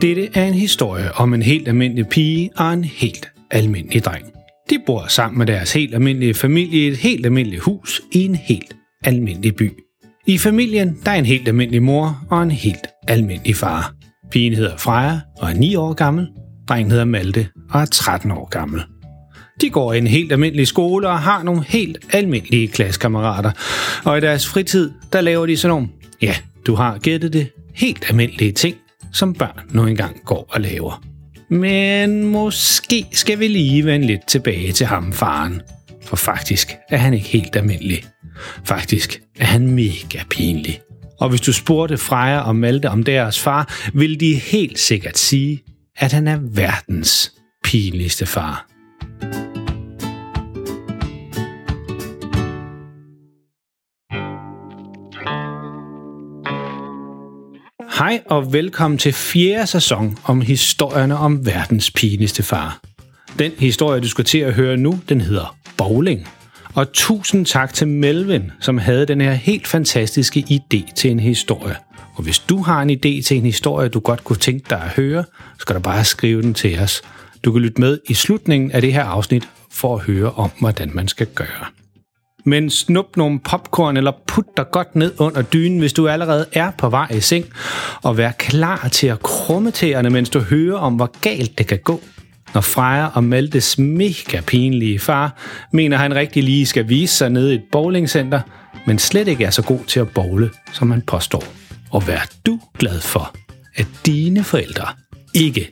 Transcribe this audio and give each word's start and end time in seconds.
Dette 0.00 0.28
er 0.34 0.44
en 0.44 0.54
historie 0.54 1.12
om 1.12 1.34
en 1.34 1.42
helt 1.42 1.68
almindelig 1.68 2.08
pige 2.08 2.50
og 2.56 2.72
en 2.72 2.84
helt 2.84 3.28
almindelig 3.50 4.04
dreng. 4.04 4.24
De 4.70 4.78
bor 4.86 5.04
sammen 5.08 5.38
med 5.38 5.46
deres 5.46 5.72
helt 5.72 5.94
almindelige 5.94 6.34
familie 6.34 6.80
i 6.80 6.88
et 6.88 6.96
helt 6.96 7.26
almindeligt 7.26 7.62
hus 7.62 8.02
i 8.12 8.24
en 8.24 8.34
helt 8.34 8.76
almindelig 9.04 9.56
by. 9.56 9.72
I 10.26 10.38
familien 10.38 10.98
der 11.04 11.10
er 11.10 11.14
en 11.14 11.24
helt 11.24 11.48
almindelig 11.48 11.82
mor 11.82 12.26
og 12.30 12.42
en 12.42 12.50
helt 12.50 12.86
almindelig 13.08 13.56
far. 13.56 13.94
Pigen 14.30 14.54
hedder 14.54 14.76
Freja 14.76 15.20
og 15.38 15.50
er 15.50 15.54
9 15.54 15.74
år 15.74 15.92
gammel. 15.92 16.28
Drengen 16.68 16.90
hedder 16.90 17.04
Malte 17.04 17.48
og 17.70 17.80
er 17.80 17.86
13 17.86 18.30
år 18.30 18.48
gammel. 18.48 18.82
De 19.60 19.70
går 19.70 19.92
i 19.92 19.98
en 19.98 20.06
helt 20.06 20.32
almindelig 20.32 20.66
skole 20.66 21.08
og 21.08 21.18
har 21.18 21.42
nogle 21.42 21.64
helt 21.68 21.98
almindelige 22.12 22.68
klassekammerater. 22.68 23.50
Og 24.04 24.18
i 24.18 24.20
deres 24.20 24.48
fritid, 24.48 24.90
der 25.12 25.20
laver 25.20 25.46
de 25.46 25.56
sådan 25.56 25.74
nogle, 25.74 25.88
ja, 26.22 26.34
du 26.66 26.74
har 26.74 26.98
gættet 26.98 27.32
det, 27.32 27.48
helt 27.74 28.04
almindelige 28.08 28.52
ting, 28.52 28.76
som 29.12 29.34
børn 29.34 29.60
nu 29.70 29.86
engang 29.86 30.16
går 30.24 30.46
og 30.50 30.60
laver. 30.60 31.02
Men 31.50 32.24
måske 32.24 33.06
skal 33.12 33.38
vi 33.38 33.48
lige 33.48 33.84
vende 33.84 34.06
lidt 34.06 34.26
tilbage 34.26 34.72
til 34.72 34.86
ham, 34.86 35.12
faren. 35.12 35.62
For 36.02 36.16
faktisk 36.16 36.76
er 36.88 36.96
han 36.96 37.14
ikke 37.14 37.28
helt 37.28 37.56
almindelig. 37.56 38.04
Faktisk 38.64 39.20
er 39.38 39.44
han 39.44 39.66
mega 39.66 40.18
pinlig. 40.30 40.80
Og 41.20 41.28
hvis 41.28 41.40
du 41.40 41.52
spurgte 41.52 41.98
Freja 41.98 42.40
og 42.40 42.56
Malte 42.56 42.90
om 42.90 43.02
deres 43.02 43.40
far, 43.40 43.90
ville 43.94 44.16
de 44.16 44.34
helt 44.34 44.78
sikkert 44.78 45.18
sige, 45.18 45.62
at 45.96 46.12
han 46.12 46.28
er 46.28 46.38
verdens 46.42 47.32
pinligste 47.64 48.26
far. 48.26 48.69
Hej 58.00 58.22
og 58.26 58.52
velkommen 58.52 58.98
til 58.98 59.12
fjerde 59.12 59.66
sæson 59.66 60.18
om 60.24 60.40
historierne 60.40 61.16
om 61.16 61.46
verdens 61.46 61.90
pinligste 61.90 62.42
far. 62.42 62.80
Den 63.38 63.52
historie, 63.58 64.00
du 64.00 64.08
skal 64.08 64.24
til 64.24 64.38
at 64.38 64.54
høre 64.54 64.76
nu, 64.76 65.00
den 65.08 65.20
hedder 65.20 65.56
Bowling. 65.76 66.28
Og 66.74 66.92
tusind 66.92 67.46
tak 67.46 67.74
til 67.74 67.88
Melvin, 67.88 68.50
som 68.60 68.78
havde 68.78 69.06
den 69.06 69.20
her 69.20 69.32
helt 69.32 69.66
fantastiske 69.66 70.44
idé 70.50 70.94
til 70.94 71.10
en 71.10 71.20
historie. 71.20 71.76
Og 72.14 72.22
hvis 72.22 72.38
du 72.38 72.62
har 72.62 72.82
en 72.82 72.90
idé 72.90 73.22
til 73.22 73.36
en 73.36 73.44
historie, 73.44 73.88
du 73.88 74.00
godt 74.00 74.24
kunne 74.24 74.38
tænke 74.38 74.66
dig 74.70 74.82
at 74.82 74.90
høre, 74.90 75.24
så 75.24 75.58
skal 75.58 75.76
du 75.76 75.80
bare 75.80 76.04
skrive 76.04 76.42
den 76.42 76.54
til 76.54 76.78
os. 76.78 77.02
Du 77.44 77.52
kan 77.52 77.62
lytte 77.62 77.80
med 77.80 77.98
i 78.08 78.14
slutningen 78.14 78.70
af 78.70 78.80
det 78.80 78.92
her 78.92 79.04
afsnit 79.04 79.48
for 79.70 79.96
at 79.96 80.02
høre 80.02 80.30
om, 80.30 80.50
hvordan 80.60 80.90
man 80.94 81.08
skal 81.08 81.26
gøre. 81.26 81.79
Men 82.44 82.70
snup 82.70 83.16
nogle 83.16 83.40
popcorn 83.40 83.96
eller 83.96 84.12
put 84.26 84.44
dig 84.56 84.64
godt 84.72 84.96
ned 84.96 85.12
under 85.18 85.42
dynen, 85.42 85.78
hvis 85.78 85.92
du 85.92 86.08
allerede 86.08 86.46
er 86.52 86.70
på 86.78 86.88
vej 86.88 87.06
i 87.10 87.20
seng, 87.20 87.44
og 88.02 88.16
vær 88.16 88.30
klar 88.30 88.88
til 88.92 89.06
at 89.06 89.22
krumme 89.22 89.70
tæerne, 89.70 90.10
mens 90.10 90.30
du 90.30 90.40
hører 90.40 90.78
om, 90.78 90.94
hvor 90.94 91.10
galt 91.20 91.58
det 91.58 91.66
kan 91.66 91.78
gå. 91.84 92.00
Når 92.54 92.60
Freja 92.60 93.06
og 93.14 93.24
Maltes 93.24 93.78
mega 93.78 94.40
pinlige 94.46 94.98
far 94.98 95.36
mener, 95.72 95.96
han 95.96 96.14
rigtig 96.14 96.44
lige 96.44 96.66
skal 96.66 96.88
vise 96.88 97.16
sig 97.16 97.30
nede 97.30 97.52
i 97.52 97.54
et 97.54 97.62
bowlingcenter, 97.72 98.40
men 98.86 98.98
slet 98.98 99.28
ikke 99.28 99.44
er 99.44 99.50
så 99.50 99.62
god 99.62 99.80
til 99.86 100.00
at 100.00 100.08
bowle, 100.08 100.50
som 100.72 100.90
han 100.90 101.02
påstår. 101.02 101.44
Og 101.90 102.06
vær 102.08 102.30
du 102.46 102.60
glad 102.78 103.00
for, 103.00 103.34
at 103.76 103.86
dine 104.06 104.44
forældre 104.44 104.86
ikke 105.34 105.70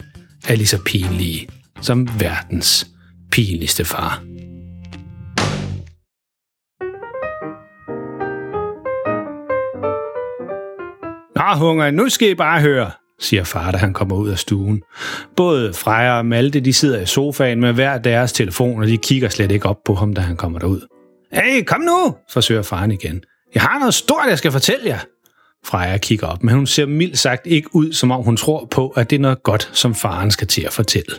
er 0.48 0.56
lige 0.56 0.66
så 0.66 0.78
pinlige 0.86 1.48
som 1.80 2.08
verdens 2.20 2.86
pinligste 3.30 3.84
far. 3.84 4.22
Hunger, 11.56 11.90
nu 11.90 12.08
skal 12.08 12.28
I 12.28 12.34
bare 12.34 12.60
høre, 12.60 12.90
siger 13.20 13.44
far, 13.44 13.70
da 13.70 13.78
han 13.78 13.92
kommer 13.92 14.16
ud 14.16 14.28
af 14.28 14.38
stuen. 14.38 14.82
Både 15.36 15.74
Freja 15.74 16.18
og 16.18 16.26
Malte, 16.26 16.60
de 16.60 16.72
sidder 16.72 17.00
i 17.00 17.06
sofaen 17.06 17.60
med 17.60 17.72
hver 17.72 17.98
deres 17.98 18.32
telefon, 18.32 18.80
og 18.80 18.86
de 18.86 18.96
kigger 18.96 19.28
slet 19.28 19.52
ikke 19.52 19.66
op 19.68 19.78
på 19.84 19.94
ham, 19.94 20.14
da 20.14 20.20
han 20.20 20.36
kommer 20.36 20.58
derud. 20.58 20.80
Hey, 21.32 21.64
kom 21.64 21.80
nu, 21.80 22.16
forsøger 22.32 22.62
faren 22.62 22.90
igen. 22.90 23.22
Jeg 23.54 23.62
har 23.62 23.78
noget 23.78 23.94
stort, 23.94 24.26
jeg 24.28 24.38
skal 24.38 24.52
fortælle 24.52 24.86
jer. 24.86 24.98
Freja 25.66 25.98
kigger 25.98 26.26
op, 26.26 26.42
men 26.42 26.54
hun 26.54 26.66
ser 26.66 26.86
mildt 26.86 27.18
sagt 27.18 27.46
ikke 27.46 27.74
ud, 27.74 27.92
som 27.92 28.10
om 28.10 28.22
hun 28.22 28.36
tror 28.36 28.68
på, 28.70 28.88
at 28.88 29.10
det 29.10 29.16
er 29.16 29.20
noget 29.20 29.42
godt, 29.42 29.70
som 29.72 29.94
faren 29.94 30.30
skal 30.30 30.46
til 30.46 30.62
at 30.62 30.72
fortælle. 30.72 31.14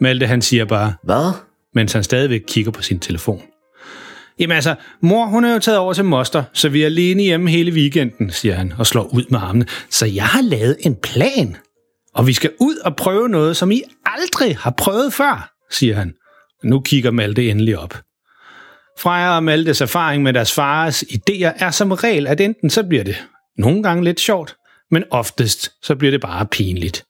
Malte 0.00 0.26
han 0.26 0.42
siger 0.42 0.64
bare, 0.64 0.94
Hvad? 1.04 1.32
mens 1.74 1.92
han 1.92 2.02
stadigvæk 2.02 2.40
kigger 2.48 2.70
på 2.70 2.82
sin 2.82 2.98
telefon. 2.98 3.42
Jamen 4.40 4.54
altså, 4.54 4.74
mor 5.00 5.26
hun 5.26 5.44
er 5.44 5.52
jo 5.52 5.58
taget 5.58 5.78
over 5.78 5.92
til 5.92 6.04
moster, 6.04 6.44
så 6.52 6.68
vi 6.68 6.82
er 6.82 6.86
alene 6.86 7.22
hjemme 7.22 7.50
hele 7.50 7.72
weekenden, 7.72 8.30
siger 8.30 8.54
han 8.54 8.72
og 8.78 8.86
slår 8.86 9.14
ud 9.14 9.24
med 9.30 9.38
armene. 9.42 9.66
Så 9.90 10.06
jeg 10.06 10.26
har 10.26 10.42
lavet 10.42 10.76
en 10.80 10.96
plan. 10.96 11.56
Og 12.14 12.26
vi 12.26 12.32
skal 12.32 12.50
ud 12.60 12.76
og 12.76 12.96
prøve 12.96 13.28
noget, 13.28 13.56
som 13.56 13.70
I 13.70 13.82
aldrig 14.06 14.56
har 14.56 14.74
prøvet 14.78 15.12
før, 15.12 15.52
siger 15.70 15.94
han. 15.94 16.14
Nu 16.64 16.80
kigger 16.80 17.10
Malte 17.10 17.50
endelig 17.50 17.78
op. 17.78 17.94
Freja 18.98 19.36
og 19.36 19.44
Maltes 19.44 19.80
erfaring 19.80 20.22
med 20.22 20.32
deres 20.32 20.52
fars 20.52 21.02
idéer 21.02 21.64
er 21.64 21.70
som 21.70 21.92
regel, 21.92 22.26
at 22.26 22.40
enten 22.40 22.70
så 22.70 22.82
bliver 22.82 23.04
det 23.04 23.26
nogle 23.58 23.82
gange 23.82 24.04
lidt 24.04 24.20
sjovt, 24.20 24.56
men 24.90 25.04
oftest 25.10 25.72
så 25.82 25.96
bliver 25.96 26.10
det 26.10 26.20
bare 26.20 26.46
pinligt. 26.46 27.04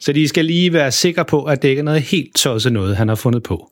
Så 0.00 0.12
de 0.12 0.28
skal 0.28 0.44
lige 0.44 0.72
være 0.72 0.92
sikre 0.92 1.24
på, 1.24 1.44
at 1.44 1.62
det 1.62 1.68
ikke 1.68 1.80
er 1.80 1.84
noget 1.84 2.02
helt 2.02 2.36
tosset 2.36 2.72
noget, 2.72 2.96
han 2.96 3.08
har 3.08 3.14
fundet 3.14 3.42
på. 3.42 3.70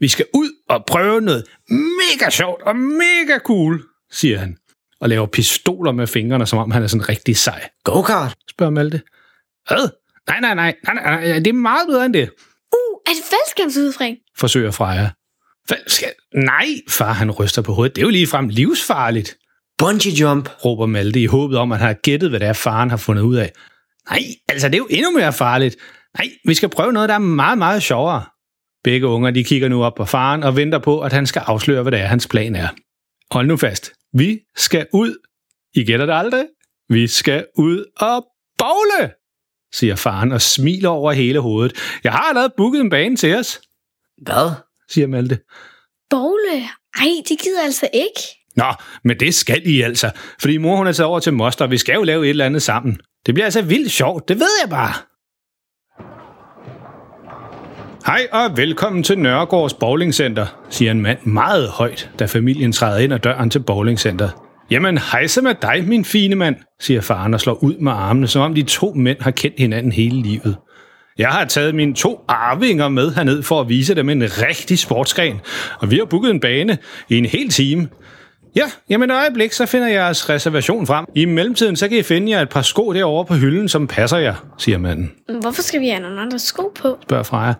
Vi 0.00 0.08
skal 0.08 0.26
ud 0.34 0.50
og 0.68 0.84
prøve 0.86 1.20
noget 1.20 1.44
mega 1.70 2.30
sjovt 2.30 2.62
og 2.62 2.76
mega 2.76 3.38
cool, 3.38 3.82
siger 4.12 4.38
han. 4.38 4.56
Og 5.00 5.08
laver 5.08 5.26
pistoler 5.26 5.92
med 5.92 6.06
fingrene, 6.06 6.46
som 6.46 6.58
om 6.58 6.70
han 6.70 6.82
er 6.82 6.86
sådan 6.86 7.08
rigtig 7.08 7.36
sej. 7.36 7.68
Go-kart? 7.84 8.36
Spørger 8.50 8.70
Malte. 8.70 9.02
Hvad? 9.68 9.88
Nej, 10.28 10.40
nej, 10.40 10.54
nej, 10.54 10.74
nej, 10.84 10.94
nej, 10.94 11.28
nej, 11.28 11.38
det 11.38 11.46
er 11.46 11.52
meget 11.52 11.86
bedre 11.88 12.04
end 12.06 12.14
det, 12.14 12.30
Uh, 12.74 13.00
er 13.06 13.10
det 13.10 13.24
faldskærmsudfring? 13.24 14.16
forsøger 14.38 14.70
Freja. 14.70 15.10
Skal... 15.86 16.08
Nej, 16.34 16.66
far, 16.88 17.12
han 17.12 17.30
ryster 17.30 17.62
på 17.62 17.72
hovedet. 17.72 17.96
Det 17.96 18.02
er 18.02 18.06
jo 18.06 18.10
ligefrem 18.10 18.48
livsfarligt, 18.48 19.36
Bungee 19.78 20.12
jump? 20.12 20.48
råber 20.64 20.86
Malte 20.86 21.20
i 21.20 21.26
håbet 21.26 21.58
om, 21.58 21.72
at 21.72 21.78
han 21.78 21.86
har 21.86 21.94
gættet, 21.94 22.30
hvad 22.30 22.40
det 22.40 22.48
er, 22.48 22.52
faren 22.52 22.90
har 22.90 22.96
fundet 22.96 23.22
ud 23.22 23.36
af. 23.36 23.52
Nej, 24.10 24.22
altså 24.48 24.68
det 24.68 24.74
er 24.74 24.78
jo 24.78 24.86
endnu 24.90 25.10
mere 25.10 25.32
farligt. 25.32 25.76
Nej, 26.18 26.30
vi 26.44 26.54
skal 26.54 26.68
prøve 26.68 26.92
noget, 26.92 27.08
der 27.08 27.14
er 27.14 27.18
meget, 27.18 27.58
meget 27.58 27.82
sjovere. 27.82 28.24
Begge 28.84 29.06
unger 29.06 29.30
de 29.30 29.44
kigger 29.44 29.68
nu 29.68 29.84
op 29.84 29.94
på 29.94 30.04
faren 30.04 30.42
og 30.42 30.56
venter 30.56 30.78
på, 30.78 31.00
at 31.00 31.12
han 31.12 31.26
skal 31.26 31.42
afsløre, 31.46 31.82
hvad 31.82 31.92
det 31.92 32.00
er, 32.00 32.06
hans 32.06 32.28
plan 32.28 32.56
er. 32.56 32.68
Hold 33.30 33.46
nu 33.46 33.56
fast. 33.56 33.92
Vi 34.12 34.38
skal 34.56 34.86
ud. 34.92 35.16
I 35.74 35.84
gætter 35.84 36.06
det 36.06 36.14
aldrig. 36.14 36.44
Vi 36.88 37.06
skal 37.06 37.46
ud 37.58 37.84
og 37.96 38.26
bowle, 38.58 39.12
siger 39.74 39.96
faren 39.96 40.32
og 40.32 40.42
smiler 40.42 40.88
over 40.88 41.12
hele 41.12 41.38
hovedet. 41.40 41.76
Jeg 42.04 42.12
har 42.12 42.18
allerede 42.28 42.52
booket 42.56 42.80
en 42.80 42.90
bane 42.90 43.16
til 43.16 43.34
os, 43.36 43.60
Hvad? 44.22 44.50
siger 44.88 45.06
Malte. 45.06 45.38
Bogle? 46.10 46.62
Ej, 46.98 47.06
det 47.28 47.38
gider 47.38 47.62
altså 47.64 47.88
ikke. 47.94 48.20
Nå, 48.56 48.64
men 49.04 49.20
det 49.20 49.34
skal 49.34 49.62
I 49.68 49.80
altså, 49.80 50.10
fordi 50.40 50.56
mor 50.56 50.76
hun 50.76 50.86
er 50.86 50.92
taget 50.92 51.08
over 51.08 51.20
til 51.20 51.32
moster, 51.32 51.64
og 51.64 51.70
vi 51.70 51.78
skal 51.78 51.94
jo 51.94 52.02
lave 52.02 52.24
et 52.24 52.30
eller 52.30 52.44
andet 52.46 52.62
sammen. 52.62 53.00
Det 53.26 53.34
bliver 53.34 53.44
altså 53.44 53.62
vildt 53.62 53.90
sjovt, 53.92 54.28
det 54.28 54.36
ved 54.36 54.48
jeg 54.62 54.70
bare. 54.70 54.92
Hej 58.06 58.26
og 58.32 58.56
velkommen 58.56 59.02
til 59.02 59.18
Nørregårds 59.18 59.74
Bowlingcenter, 59.74 60.46
siger 60.70 60.90
en 60.90 61.02
mand 61.02 61.18
meget 61.22 61.68
højt, 61.68 62.10
da 62.18 62.24
familien 62.24 62.72
træder 62.72 62.98
ind 62.98 63.12
ad 63.12 63.18
døren 63.18 63.50
til 63.50 63.58
bowlingcenter. 63.58 64.28
Jamen, 64.70 64.98
hejse 64.98 65.42
med 65.42 65.54
dig, 65.62 65.84
min 65.88 66.04
fine 66.04 66.34
mand, 66.34 66.56
siger 66.80 67.00
faren 67.00 67.34
og 67.34 67.40
slår 67.40 67.64
ud 67.64 67.74
med 67.74 67.92
armene, 67.92 68.26
som 68.28 68.42
om 68.42 68.54
de 68.54 68.62
to 68.62 68.92
mænd 68.94 69.18
har 69.20 69.30
kendt 69.30 69.58
hinanden 69.58 69.92
hele 69.92 70.22
livet. 70.22 70.56
Jeg 71.18 71.28
har 71.28 71.44
taget 71.44 71.74
mine 71.74 71.94
to 71.94 72.24
arvinger 72.28 72.88
med 72.88 73.14
herned 73.14 73.42
for 73.42 73.60
at 73.60 73.68
vise 73.68 73.94
dem 73.94 74.08
en 74.08 74.22
rigtig 74.22 74.78
sportsgren, 74.78 75.40
og 75.80 75.90
vi 75.90 75.96
har 75.96 76.04
booket 76.04 76.30
en 76.30 76.40
bane 76.40 76.78
i 77.08 77.18
en 77.18 77.26
hel 77.26 77.48
time. 77.48 77.88
Ja, 78.56 78.64
jamen 78.90 79.10
et 79.10 79.14
øjeblik, 79.14 79.52
så 79.52 79.66
finder 79.66 79.86
jeg 79.86 79.94
jeres 79.96 80.30
reservation 80.30 80.86
frem. 80.86 81.04
I 81.14 81.24
mellemtiden, 81.24 81.76
så 81.76 81.88
kan 81.88 81.98
I 81.98 82.02
finde 82.02 82.32
jer 82.32 82.40
et 82.42 82.48
par 82.48 82.62
sko 82.62 82.92
derovre 82.92 83.24
på 83.24 83.34
hylden, 83.34 83.68
som 83.68 83.86
passer 83.86 84.18
jer, 84.18 84.34
siger 84.58 84.78
manden, 84.78 85.12
Hvorfor 85.40 85.62
skal 85.62 85.80
vi 85.80 85.88
have 85.88 86.00
nogle 86.02 86.20
andre 86.20 86.38
sko 86.38 86.72
på? 86.82 86.98
spørger 87.02 87.22
Freja. 87.22 87.54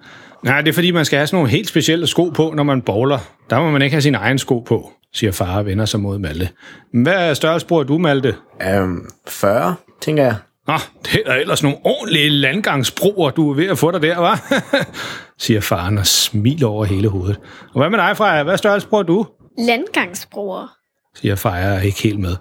Nej, 0.45 0.61
det 0.61 0.69
er 0.69 0.73
fordi, 0.73 0.91
man 0.91 1.05
skal 1.05 1.17
have 1.17 1.27
sådan 1.27 1.37
nogle 1.37 1.51
helt 1.51 1.69
specielle 1.69 2.07
sko 2.07 2.29
på, 2.29 2.53
når 2.57 2.63
man 2.63 2.83
bowler. 2.83 3.19
Der 3.51 3.61
må 3.61 3.71
man 3.71 3.83
ikke 3.83 3.95
have 3.95 4.03
sin 4.03 4.15
egen 4.15 4.39
sko 4.39 4.59
på, 4.61 4.93
siger 5.13 5.33
far 5.33 5.59
og 5.59 5.67
vender 5.67 5.85
sig 5.85 6.01
mod 6.01 6.19
Malte. 6.19 6.49
Hvad 6.93 7.35
størrelse 7.35 7.67
bruger 7.67 7.83
du, 7.83 7.99
Malte? 7.99 8.35
Um, 8.83 9.07
40, 9.29 9.75
tænker 10.01 10.23
jeg. 10.25 10.37
Nå, 10.67 10.75
det 11.05 11.23
er 11.27 11.35
ellers 11.35 11.63
nogle 11.63 11.79
ordentlige 11.85 12.29
landgangsbroer, 12.31 13.31
du 13.31 13.51
er 13.51 13.55
ved 13.55 13.67
at 13.69 13.79
få 13.79 13.91
dig 13.91 14.03
der, 14.03 14.35
hva'? 14.35 14.85
siger 15.45 15.61
faren 15.61 15.99
og 15.99 16.07
smiler 16.07 16.67
over 16.69 16.85
hele 16.85 17.09
hovedet. 17.09 17.41
Og 17.75 17.81
hvad 17.81 17.91
med 17.91 17.99
dig, 17.99 18.17
Freja? 18.17 18.43
Hvad 18.43 18.59
størrelse 18.59 18.89
bruger 18.89 19.03
du? 19.05 19.27
Landgangsbroer. 19.59 20.69
siger 21.15 21.35
Freja 21.35 21.81
ikke 21.81 22.03
helt 22.03 22.21
med. 22.21 22.37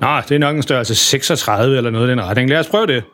Nå, 0.00 0.08
det 0.28 0.34
er 0.34 0.38
nok 0.38 0.56
en 0.56 0.62
størrelse 0.62 0.94
36 0.94 1.76
eller 1.76 1.90
noget 1.90 2.08
i 2.08 2.10
den 2.10 2.22
retning. 2.24 2.50
Lad 2.50 2.58
os 2.58 2.68
prøve 2.68 2.86
det. 2.86 3.04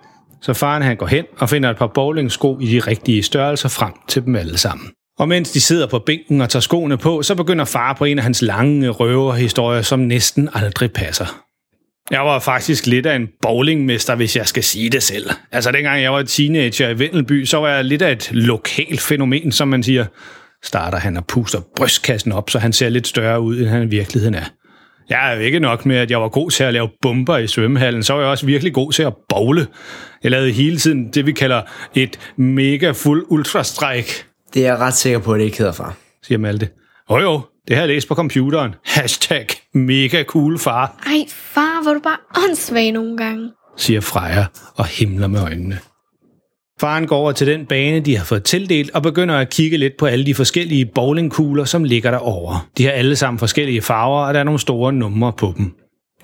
Så 0.42 0.52
faren 0.52 0.82
han 0.82 0.96
går 0.96 1.06
hen 1.06 1.25
og 1.38 1.50
finder 1.50 1.70
et 1.70 1.76
par 1.76 1.86
bowlingsko 1.86 2.58
i 2.60 2.66
de 2.66 2.81
rigtige 2.81 3.22
størrelser 3.22 3.69
frem 3.69 3.92
til 4.08 4.25
dem 4.25 4.36
alle 4.36 4.58
sammen. 4.58 4.90
Og 5.19 5.28
mens 5.28 5.50
de 5.50 5.60
sidder 5.60 5.86
på 5.86 5.98
bænken 5.98 6.40
og 6.40 6.50
tager 6.50 6.60
skoene 6.60 6.98
på, 6.98 7.22
så 7.22 7.34
begynder 7.34 7.64
far 7.64 7.92
på 7.92 8.04
en 8.04 8.19
af 8.19 8.25
hans 8.25 8.42
lange 8.42 8.88
røverhistorier, 8.88 9.82
som 9.82 9.98
næsten 9.98 10.48
aldrig 10.54 10.92
passer. 10.92 11.44
Jeg 12.10 12.20
var 12.20 12.38
faktisk 12.38 12.86
lidt 12.86 13.06
af 13.06 13.16
en 13.16 13.28
bowlingmester, 13.42 14.14
hvis 14.14 14.36
jeg 14.36 14.46
skal 14.46 14.64
sige 14.64 14.90
det 14.90 15.02
selv. 15.02 15.31
Altså, 15.52 15.70
dengang 15.72 16.02
jeg 16.02 16.12
var 16.12 16.22
teenager 16.22 16.88
i 16.88 16.98
Vendelby, 16.98 17.44
så 17.44 17.56
var 17.56 17.69
jeg 17.69 17.84
lidt 17.84 18.02
af 18.02 18.12
et 18.12 18.28
lokalt 18.32 19.00
fænomen, 19.00 19.52
som 19.52 19.69
man 19.69 19.82
siger. 19.82 20.04
Starter 20.62 20.98
han 20.98 21.16
og 21.16 21.26
puster 21.26 21.60
brystkassen 21.76 22.32
op, 22.32 22.50
så 22.50 22.58
han 22.58 22.72
ser 22.72 22.88
lidt 22.88 23.06
større 23.06 23.40
ud, 23.40 23.58
end 23.58 23.66
han 23.66 23.82
i 23.82 23.87
virkeligheden 23.87 24.34
er. 24.34 24.44
Jeg 25.08 25.30
er 25.32 25.34
jo 25.36 25.40
ikke 25.40 25.60
nok 25.60 25.86
med, 25.86 25.96
at 25.96 26.10
jeg 26.10 26.20
var 26.20 26.28
god 26.28 26.50
til 26.50 26.64
at 26.64 26.72
lave 26.72 26.88
bomber 27.02 27.36
i 27.38 27.46
svømmehallen, 27.46 28.02
så 28.02 28.12
var 28.12 28.20
jeg 28.20 28.30
også 28.30 28.46
virkelig 28.46 28.72
god 28.74 28.92
til 28.92 29.02
at 29.02 29.12
bowle. 29.28 29.66
Jeg 30.22 30.30
lavede 30.30 30.52
hele 30.52 30.76
tiden 30.78 31.10
det, 31.12 31.26
vi 31.26 31.32
kalder 31.32 31.62
et 31.94 32.18
mega 32.36 32.90
fuld 32.90 33.26
ultrastræk, 33.28 34.26
Det 34.54 34.62
er 34.62 34.66
jeg 34.66 34.78
ret 34.78 34.94
sikker 34.94 35.18
på, 35.18 35.32
at 35.32 35.38
det 35.38 35.44
ikke 35.44 35.58
hedder, 35.58 35.72
far. 35.72 35.94
siger 36.22 36.38
Malte. 36.38 36.68
Jo 37.10 37.18
jo, 37.18 37.40
det 37.68 37.76
har 37.76 37.82
jeg 37.82 37.88
læst 37.88 38.08
på 38.08 38.14
computeren. 38.14 38.74
Hashtag 38.84 39.46
mega 39.74 40.22
cool 40.22 40.58
far, 40.58 41.02
Ej, 41.06 41.24
far, 41.28 41.82
hvor 41.82 41.92
du 41.94 42.00
bare 42.00 42.16
åndssvag 42.48 42.92
nogle 42.92 43.16
gange. 43.16 43.50
siger 43.76 44.00
Freja 44.00 44.44
og 44.76 44.86
himler 44.86 45.26
med 45.26 45.40
øjnene. 45.40 45.78
Faren 46.81 47.06
går 47.06 47.17
over 47.17 47.32
til 47.32 47.47
den 47.47 47.67
bane, 47.67 48.00
de 48.00 48.17
har 48.17 48.25
fået 48.25 48.44
tildelt, 48.44 48.91
og 48.91 49.03
begynder 49.03 49.35
at 49.35 49.50
kigge 49.50 49.76
lidt 49.76 49.97
på 49.99 50.06
alle 50.06 50.26
de 50.26 50.35
forskellige 50.35 50.87
bowlingkugler, 50.87 51.65
som 51.65 51.85
ligger 51.85 52.11
derovre. 52.11 52.61
De 52.79 52.85
har 52.85 52.93
alle 52.93 53.17
sammen 53.17 53.38
forskellige 53.38 53.82
farver, 53.82 54.26
og 54.26 54.35
der 54.35 54.41
er 54.41 54.44
nogle 54.44 54.61
store 54.61 54.93
numre 54.93 55.32
på 55.32 55.55
dem. 55.56 55.75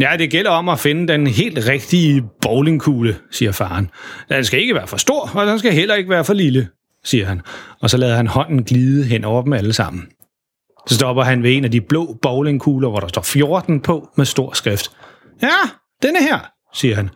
Ja, 0.00 0.10
det 0.18 0.30
gælder 0.30 0.50
om 0.50 0.68
at 0.68 0.78
finde 0.78 1.12
den 1.12 1.26
helt 1.26 1.68
rigtige 1.68 2.22
bowlingkugle, 2.42 3.16
siger 3.30 3.52
faren. 3.52 3.90
Den 4.28 4.44
skal 4.44 4.60
ikke 4.60 4.74
være 4.74 4.86
for 4.86 4.96
stor, 4.96 5.30
og 5.34 5.46
den 5.46 5.58
skal 5.58 5.72
heller 5.72 5.94
ikke 5.94 6.10
være 6.10 6.24
for 6.24 6.34
lille, 6.34 6.68
siger 7.04 7.26
han. 7.26 7.42
Og 7.80 7.90
så 7.90 7.96
lader 7.96 8.16
han 8.16 8.26
hånden 8.26 8.64
glide 8.64 9.04
hen 9.04 9.24
over 9.24 9.42
dem 9.42 9.52
alle 9.52 9.72
sammen. 9.72 10.08
Så 10.86 10.94
stopper 10.94 11.22
han 11.22 11.42
ved 11.42 11.56
en 11.56 11.64
af 11.64 11.70
de 11.70 11.80
blå 11.80 12.16
bowlingkugler, 12.22 12.88
hvor 12.88 13.00
der 13.00 13.08
står 13.08 13.22
14 13.22 13.80
på 13.80 14.08
med 14.16 14.24
stor 14.24 14.52
skrift. 14.52 14.90
Ja, 15.42 15.48
denne 16.02 16.18
her, 16.22 16.38
siger 16.74 16.96
han, 16.96 17.10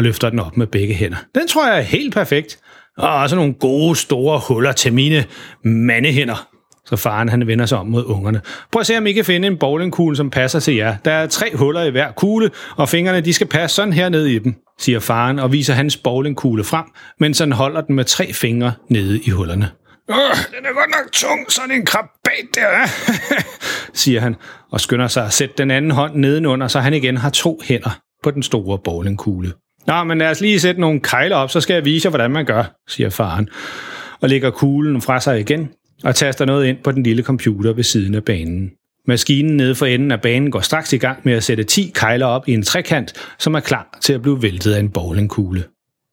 og 0.00 0.04
løfter 0.04 0.30
den 0.30 0.38
op 0.38 0.56
med 0.56 0.66
begge 0.66 0.94
hænder. 0.94 1.16
Den 1.34 1.48
tror 1.48 1.68
jeg 1.68 1.78
er 1.78 1.82
helt 1.82 2.14
perfekt. 2.14 2.58
Og 2.98 3.14
også 3.14 3.36
nogle 3.36 3.54
gode, 3.54 3.96
store 3.96 4.40
huller 4.48 4.72
til 4.72 4.92
mine 4.92 5.24
mandehænder. 5.64 6.48
Så 6.86 6.96
faren 6.96 7.28
han 7.28 7.46
vender 7.46 7.66
sig 7.66 7.78
om 7.78 7.86
mod 7.86 8.04
ungerne. 8.04 8.40
Prøv 8.72 8.80
at 8.80 8.86
se, 8.86 8.96
om 8.96 9.06
I 9.06 9.12
kan 9.12 9.24
finde 9.24 9.48
en 9.48 9.58
bowlingkugle, 9.58 10.16
som 10.16 10.30
passer 10.30 10.60
til 10.60 10.74
jer. 10.74 10.96
Der 11.04 11.12
er 11.12 11.26
tre 11.26 11.56
huller 11.56 11.82
i 11.82 11.90
hver 11.90 12.12
kugle, 12.12 12.50
og 12.76 12.88
fingrene 12.88 13.20
de 13.20 13.32
skal 13.32 13.46
passe 13.46 13.76
sådan 13.76 13.92
her 13.92 14.08
ned 14.08 14.26
i 14.26 14.38
dem, 14.38 14.54
siger 14.78 15.00
faren 15.00 15.38
og 15.38 15.52
viser 15.52 15.74
hans 15.74 15.96
bowlingkugle 15.96 16.64
frem, 16.64 16.84
mens 17.20 17.38
han 17.38 17.52
holder 17.52 17.80
den 17.80 17.96
med 17.96 18.04
tre 18.04 18.32
fingre 18.32 18.72
nede 18.88 19.20
i 19.20 19.30
hullerne. 19.30 19.70
Øh, 20.10 20.16
den 20.16 20.66
er 20.66 20.74
godt 20.74 20.90
nok 20.90 21.12
tung, 21.12 21.52
sådan 21.52 21.70
en 21.70 21.86
krabat 21.86 22.46
der, 22.54 22.88
siger 24.02 24.20
han, 24.20 24.36
og 24.72 24.80
skynder 24.80 25.08
sig 25.08 25.24
at 25.24 25.32
sætte 25.32 25.54
den 25.58 25.70
anden 25.70 25.90
hånd 25.90 26.14
nedenunder, 26.14 26.68
så 26.68 26.80
han 26.80 26.94
igen 26.94 27.16
har 27.16 27.30
to 27.30 27.60
hænder 27.64 28.00
på 28.22 28.30
den 28.30 28.42
store 28.42 28.78
bowlingkugle. 28.84 29.52
Nå, 29.86 30.04
men 30.04 30.18
lad 30.18 30.30
os 30.30 30.40
lige 30.40 30.60
sætte 30.60 30.80
nogle 30.80 31.00
kejler 31.00 31.36
op, 31.36 31.50
så 31.50 31.60
skal 31.60 31.74
jeg 31.74 31.84
vise 31.84 32.06
jer, 32.06 32.10
hvordan 32.10 32.30
man 32.30 32.44
gør, 32.44 32.80
siger 32.88 33.10
faren, 33.10 33.48
og 34.20 34.28
lægger 34.28 34.50
kuglen 34.50 35.02
fra 35.02 35.20
sig 35.20 35.40
igen 35.40 35.68
og 36.04 36.14
taster 36.14 36.44
noget 36.44 36.66
ind 36.66 36.76
på 36.84 36.92
den 36.92 37.02
lille 37.02 37.22
computer 37.22 37.72
ved 37.72 37.84
siden 37.84 38.14
af 38.14 38.24
banen. 38.24 38.70
Maskinen 39.06 39.56
nede 39.56 39.74
for 39.74 39.86
enden 39.86 40.10
af 40.10 40.20
banen 40.20 40.50
går 40.50 40.60
straks 40.60 40.92
i 40.92 40.96
gang 40.96 41.20
med 41.24 41.32
at 41.32 41.44
sætte 41.44 41.64
10 41.64 41.92
kejler 41.94 42.26
op 42.26 42.48
i 42.48 42.52
en 42.52 42.62
trekant, 42.62 43.12
som 43.38 43.54
er 43.54 43.60
klar 43.60 43.98
til 44.00 44.12
at 44.12 44.22
blive 44.22 44.42
væltet 44.42 44.72
af 44.72 44.80
en 44.80 44.90
bowlingkugle. 44.90 45.64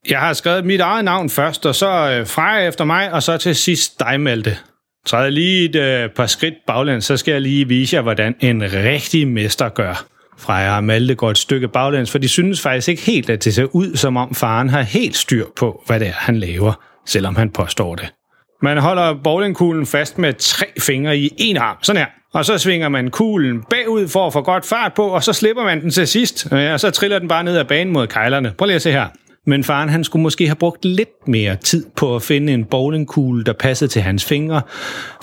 Jeg 0.09 0.19
har 0.19 0.33
skrevet 0.33 0.65
mit 0.65 0.79
eget 0.79 1.05
navn 1.05 1.29
først, 1.29 1.65
og 1.65 1.75
så 1.75 1.87
øh, 1.87 2.27
Freja 2.27 2.67
efter 2.67 2.85
mig, 2.85 3.13
og 3.13 3.23
så 3.23 3.37
til 3.37 3.55
sidst 3.55 3.99
dig, 3.99 4.19
Malte. 4.19 4.57
Træd 5.05 5.31
lige 5.31 5.69
et 5.69 5.75
øh, 5.75 6.09
par 6.09 6.25
skridt 6.25 6.55
baglæns, 6.67 7.05
så 7.05 7.17
skal 7.17 7.31
jeg 7.31 7.41
lige 7.41 7.67
vise 7.67 7.95
jer, 7.95 8.01
hvordan 8.01 8.35
en 8.39 8.63
rigtig 8.63 9.27
mester 9.27 9.69
gør. 9.69 10.05
Freja 10.37 10.75
og 10.75 10.83
Malte 10.83 11.15
går 11.15 11.31
et 11.31 11.37
stykke 11.37 11.67
baglæns, 11.67 12.11
for 12.11 12.17
de 12.17 12.27
synes 12.27 12.61
faktisk 12.61 12.89
ikke 12.89 13.01
helt, 13.01 13.29
at 13.29 13.43
det 13.43 13.53
ser 13.53 13.75
ud, 13.75 13.95
som 13.95 14.17
om 14.17 14.35
faren 14.35 14.69
har 14.69 14.81
helt 14.81 15.15
styr 15.15 15.45
på, 15.55 15.83
hvad 15.85 15.99
det 15.99 16.07
er, 16.07 16.13
han 16.13 16.37
laver, 16.37 16.73
selvom 17.05 17.35
han 17.35 17.49
påstår 17.49 17.95
det. 17.95 18.13
Man 18.61 18.77
holder 18.77 19.15
bowlingkuglen 19.23 19.85
fast 19.85 20.17
med 20.17 20.33
tre 20.33 20.65
fingre 20.79 21.17
i 21.17 21.29
en 21.37 21.57
arm, 21.57 21.77
sådan 21.81 21.99
her. 21.99 22.07
Og 22.33 22.45
så 22.45 22.57
svinger 22.57 22.89
man 22.89 23.11
kuglen 23.11 23.63
bagud 23.69 24.07
for 24.07 24.27
at 24.27 24.33
få 24.33 24.41
godt 24.41 24.65
fart 24.65 24.93
på, 24.93 25.03
og 25.03 25.23
så 25.23 25.33
slipper 25.33 25.63
man 25.63 25.81
den 25.81 25.91
til 25.91 26.07
sidst. 26.07 26.47
Ja, 26.51 26.73
og 26.73 26.79
så 26.79 26.91
triller 26.91 27.19
den 27.19 27.27
bare 27.27 27.43
ned 27.43 27.57
ad 27.57 27.65
banen 27.65 27.93
mod 27.93 28.07
kejlerne. 28.07 28.53
Prøv 28.57 28.65
lige 28.65 28.75
at 28.75 28.81
se 28.81 28.91
her. 28.91 29.07
Men 29.45 29.63
faren 29.63 29.89
han 29.89 30.03
skulle 30.03 30.23
måske 30.23 30.47
have 30.47 30.55
brugt 30.55 30.85
lidt 30.85 31.27
mere 31.27 31.55
tid 31.55 31.85
på 31.95 32.15
at 32.15 32.21
finde 32.21 32.53
en 32.53 32.65
bowlingkugle, 32.65 33.43
der 33.43 33.53
passede 33.53 33.91
til 33.91 34.01
hans 34.01 34.25
fingre, 34.25 34.61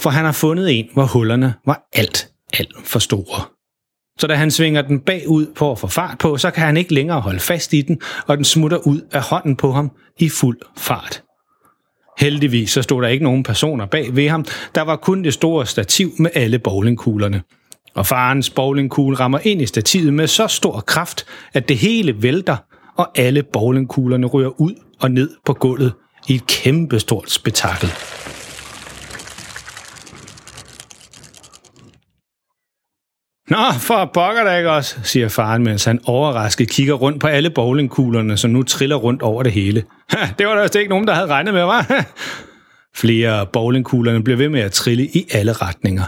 for 0.01 0.11
han 0.11 0.25
har 0.25 0.33
fundet 0.33 0.79
en, 0.79 0.87
hvor 0.93 1.05
hullerne 1.05 1.55
var 1.67 1.81
alt, 1.93 2.29
alt 2.59 2.73
for 2.85 2.99
store. 2.99 3.54
Så 4.19 4.27
da 4.27 4.35
han 4.35 4.51
svinger 4.51 4.83
den 4.83 5.01
bagud 5.01 5.47
på 5.57 5.73
at 5.73 5.79
få 5.79 5.87
fart 5.87 6.19
på, 6.19 6.37
så 6.37 6.51
kan 6.51 6.65
han 6.67 6.77
ikke 6.77 6.95
længere 6.95 7.21
holde 7.21 7.41
fast 7.41 7.73
i 7.73 7.83
den, 7.83 8.01
og 8.27 8.37
den 8.37 8.45
smutter 8.45 8.79
ud 8.79 9.01
af 9.13 9.23
hånden 9.23 9.57
på 9.57 9.73
ham 9.73 9.91
i 10.19 10.29
fuld 10.29 10.59
fart. 10.77 11.23
Heldigvis 12.19 12.71
så 12.71 12.83
stod 12.83 13.03
der 13.03 13.09
ikke 13.09 13.25
nogen 13.25 13.43
personer 13.43 13.87
bag 13.87 14.17
ved 14.17 14.29
ham. 14.29 14.45
Der 14.75 14.83
var 14.83 14.97
kun 14.97 15.25
det 15.25 15.35
store 15.35 15.67
stativ 15.67 16.13
med 16.19 16.31
alle 16.35 16.59
bowlingkuglerne. 16.59 17.43
Og 17.95 18.07
farens 18.07 18.51
bowlingkugle 18.51 19.17
rammer 19.17 19.39
ind 19.43 19.63
i 19.63 19.67
stativet 19.67 20.15
med 20.15 20.27
så 20.27 20.47
stor 20.47 20.81
kraft, 20.81 21.27
at 21.53 21.69
det 21.69 21.79
hele 21.79 22.23
vælter, 22.23 22.57
og 22.97 23.19
alle 23.19 23.43
bowlingkuglerne 23.43 24.27
ryger 24.27 24.61
ud 24.61 24.75
og 25.01 25.11
ned 25.11 25.31
på 25.47 25.53
gulvet 25.53 25.93
i 26.29 26.35
et 26.35 26.47
kæmpestort 26.47 27.31
spektakel. 27.31 27.89
Nå, 33.51 33.57
for 33.81 34.11
pokker 34.15 34.45
da 34.45 34.57
ikke 34.57 34.71
også, 34.71 34.97
siger 35.03 35.29
faren, 35.29 35.65
mens 35.65 35.85
han 35.85 36.01
overrasket 36.05 36.71
kigger 36.71 36.95
rundt 36.95 37.21
på 37.21 37.27
alle 37.27 37.51
bowlingkuglerne, 37.51 38.37
som 38.37 38.51
nu 38.51 38.63
triller 38.63 38.97
rundt 38.97 39.23
over 39.23 39.43
det 39.43 39.53
hele. 39.53 39.85
Ha, 40.11 40.29
det 40.39 40.47
var 40.47 40.55
der 40.55 40.63
også 40.63 40.79
ikke 40.79 40.91
nogen, 40.91 41.07
der 41.07 41.15
havde 41.15 41.27
regnet 41.27 41.55
med, 41.55 41.63
var? 41.63 42.07
Flere 42.97 43.41
af 43.41 43.49
bowlingkuglerne 43.49 44.25
bliver 44.25 44.37
ved 44.37 44.49
med 44.49 44.61
at 44.61 44.73
trille 44.73 45.05
i 45.05 45.27
alle 45.33 45.53
retninger. 45.53 46.03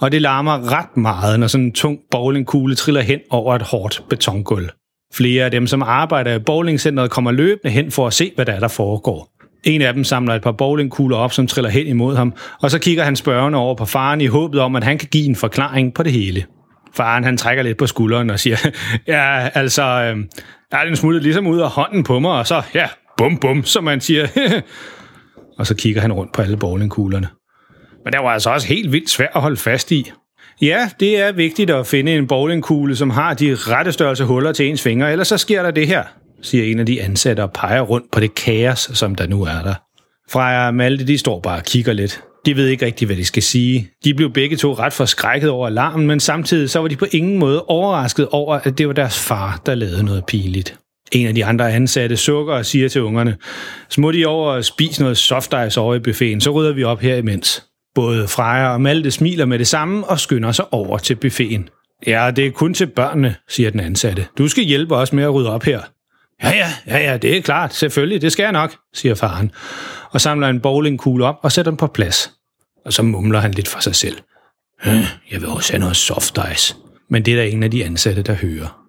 Og 0.00 0.12
det 0.12 0.22
larmer 0.22 0.72
ret 0.72 0.96
meget, 0.96 1.40
når 1.40 1.46
sådan 1.46 1.64
en 1.64 1.72
tung 1.72 1.98
bowlingkugle 2.10 2.74
triller 2.74 3.00
hen 3.00 3.20
over 3.30 3.54
et 3.54 3.62
hårdt 3.62 4.02
betongulv. 4.08 4.68
Flere 5.14 5.44
af 5.44 5.50
dem, 5.50 5.66
som 5.66 5.82
arbejder 5.82 6.34
i 6.34 6.38
bowlingcenteret, 6.38 7.10
kommer 7.10 7.30
løbende 7.30 7.70
hen 7.70 7.90
for 7.90 8.06
at 8.06 8.12
se, 8.12 8.32
hvad 8.34 8.46
der 8.46 8.52
er, 8.52 8.60
der 8.60 8.68
foregår. 8.68 9.30
En 9.64 9.82
af 9.82 9.94
dem 9.94 10.04
samler 10.04 10.34
et 10.34 10.42
par 10.42 10.52
bowlingkugler 10.52 11.16
op, 11.16 11.32
som 11.32 11.46
triller 11.46 11.70
hen 11.70 11.86
imod 11.86 12.16
ham, 12.16 12.34
og 12.62 12.70
så 12.70 12.78
kigger 12.78 13.04
han 13.04 13.16
spørgende 13.16 13.58
over 13.58 13.74
på 13.74 13.84
faren 13.84 14.20
i 14.20 14.26
håbet 14.26 14.60
om, 14.60 14.76
at 14.76 14.84
han 14.84 14.98
kan 14.98 15.08
give 15.12 15.24
en 15.24 15.36
forklaring 15.36 15.94
på 15.94 16.02
det 16.02 16.12
hele. 16.12 16.44
Faren 16.94 17.24
han 17.24 17.36
trækker 17.36 17.62
lidt 17.62 17.78
på 17.78 17.86
skulderen 17.86 18.30
og 18.30 18.40
siger, 18.40 18.56
ja, 19.06 19.48
altså, 19.54 19.82
øh, 19.82 20.24
er 20.72 20.84
den 20.84 20.96
smuttet 20.96 21.22
ligesom 21.22 21.46
ud 21.46 21.60
af 21.60 21.70
hånden 21.70 22.04
på 22.04 22.18
mig, 22.18 22.30
og 22.30 22.46
så, 22.46 22.62
ja, 22.74 22.88
bum 23.16 23.38
bum, 23.38 23.64
som 23.64 23.84
man 23.84 24.00
siger. 24.00 24.26
og 25.58 25.66
så 25.66 25.74
kigger 25.74 26.00
han 26.00 26.12
rundt 26.12 26.32
på 26.32 26.42
alle 26.42 26.56
bowlingkuglerne. 26.56 27.28
Men 28.04 28.12
der 28.12 28.18
var 28.18 28.28
altså 28.28 28.50
også 28.50 28.66
helt 28.66 28.92
vildt 28.92 29.10
svært 29.10 29.30
at 29.34 29.40
holde 29.40 29.56
fast 29.56 29.92
i. 29.92 30.12
Ja, 30.62 30.90
det 31.00 31.20
er 31.20 31.32
vigtigt 31.32 31.70
at 31.70 31.86
finde 31.86 32.14
en 32.14 32.26
bowlingkugle, 32.26 32.96
som 32.96 33.10
har 33.10 33.34
de 33.34 33.54
rette 33.54 33.92
størrelse 33.92 34.24
huller 34.24 34.52
til 34.52 34.68
ens 34.68 34.82
fingre, 34.82 35.12
ellers 35.12 35.28
så 35.28 35.38
sker 35.38 35.62
der 35.62 35.70
det 35.70 35.86
her, 35.86 36.02
siger 36.42 36.64
en 36.64 36.80
af 36.80 36.86
de 36.86 37.02
ansatte 37.02 37.42
og 37.42 37.52
peger 37.52 37.80
rundt 37.80 38.10
på 38.12 38.20
det 38.20 38.34
kaos, 38.34 38.78
som 38.78 39.14
der 39.14 39.26
nu 39.26 39.42
er 39.42 39.62
der. 39.62 39.74
Freja 40.30 40.66
og 40.66 40.74
Malte, 40.74 41.06
de 41.06 41.18
står 41.18 41.40
bare 41.40 41.58
og 41.58 41.64
kigger 41.64 41.92
lidt. 41.92 42.22
De 42.46 42.56
ved 42.56 42.68
ikke 42.68 42.86
rigtigt, 42.86 43.08
hvad 43.08 43.16
de 43.16 43.24
skal 43.24 43.42
sige. 43.42 43.90
De 44.04 44.14
blev 44.14 44.30
begge 44.32 44.56
to 44.56 44.74
ret 44.74 44.92
forskrækket 44.92 45.50
over 45.50 45.66
alarmen, 45.66 46.06
men 46.06 46.20
samtidig 46.20 46.70
så 46.70 46.78
var 46.78 46.88
de 46.88 46.96
på 46.96 47.06
ingen 47.12 47.38
måde 47.38 47.62
overrasket 47.62 48.28
over, 48.28 48.54
at 48.54 48.78
det 48.78 48.86
var 48.86 48.92
deres 48.92 49.18
far, 49.18 49.62
der 49.66 49.74
lavede 49.74 50.04
noget 50.04 50.26
pinligt. 50.26 50.78
En 51.12 51.26
af 51.26 51.34
de 51.34 51.44
andre 51.44 51.72
ansatte 51.72 52.16
sukker 52.16 52.54
og 52.54 52.66
siger 52.66 52.88
til 52.88 53.02
ungerne, 53.02 53.36
smut 53.90 54.14
I 54.14 54.24
over 54.24 54.52
og 54.52 54.64
spis 54.64 55.00
noget 55.00 55.16
soft 55.16 55.54
ice 55.66 55.80
over 55.80 55.94
i 55.94 55.98
buffeten, 55.98 56.40
så 56.40 56.50
rydder 56.50 56.72
vi 56.72 56.84
op 56.84 57.00
her 57.00 57.16
imens. 57.16 57.64
Både 57.94 58.28
Freja 58.28 58.72
og 58.72 58.80
Malte 58.80 59.10
smiler 59.10 59.44
med 59.44 59.58
det 59.58 59.66
samme 59.66 60.06
og 60.06 60.20
skynder 60.20 60.52
sig 60.52 60.64
over 60.72 60.98
til 60.98 61.14
buffeten. 61.14 61.68
Ja, 62.06 62.30
det 62.36 62.46
er 62.46 62.50
kun 62.50 62.74
til 62.74 62.86
børnene, 62.86 63.34
siger 63.48 63.70
den 63.70 63.80
ansatte. 63.80 64.26
Du 64.38 64.48
skal 64.48 64.64
hjælpe 64.64 64.96
os 64.96 65.12
med 65.12 65.24
at 65.24 65.34
rydde 65.34 65.50
op 65.50 65.62
her. 65.62 65.80
Ja, 66.42 66.50
ja, 66.50 66.72
ja, 66.86 67.10
ja, 67.10 67.16
det 67.16 67.36
er 67.36 67.42
klart. 67.42 67.74
Selvfølgelig, 67.74 68.22
det 68.22 68.32
skal 68.32 68.42
jeg 68.42 68.52
nok, 68.52 68.76
siger 68.94 69.14
faren. 69.14 69.50
Og 70.10 70.20
samler 70.20 70.48
en 70.48 70.60
bowlingkugle 70.60 71.26
op 71.26 71.38
og 71.42 71.52
sætter 71.52 71.70
den 71.70 71.76
på 71.76 71.86
plads. 71.86 72.32
Og 72.84 72.92
så 72.92 73.02
mumler 73.02 73.40
han 73.40 73.50
lidt 73.50 73.68
for 73.68 73.80
sig 73.80 73.94
selv. 73.94 74.18
Hm, 74.82 74.90
jeg 75.30 75.40
vil 75.40 75.48
også 75.48 75.72
have 75.72 75.80
noget 75.80 75.96
soft 75.96 76.38
ice. 76.52 76.74
Men 77.10 77.24
det 77.24 77.32
er 77.32 77.36
der 77.36 77.44
ingen 77.44 77.62
af 77.62 77.70
de 77.70 77.84
ansatte, 77.84 78.22
der 78.22 78.34
hører. 78.34 78.83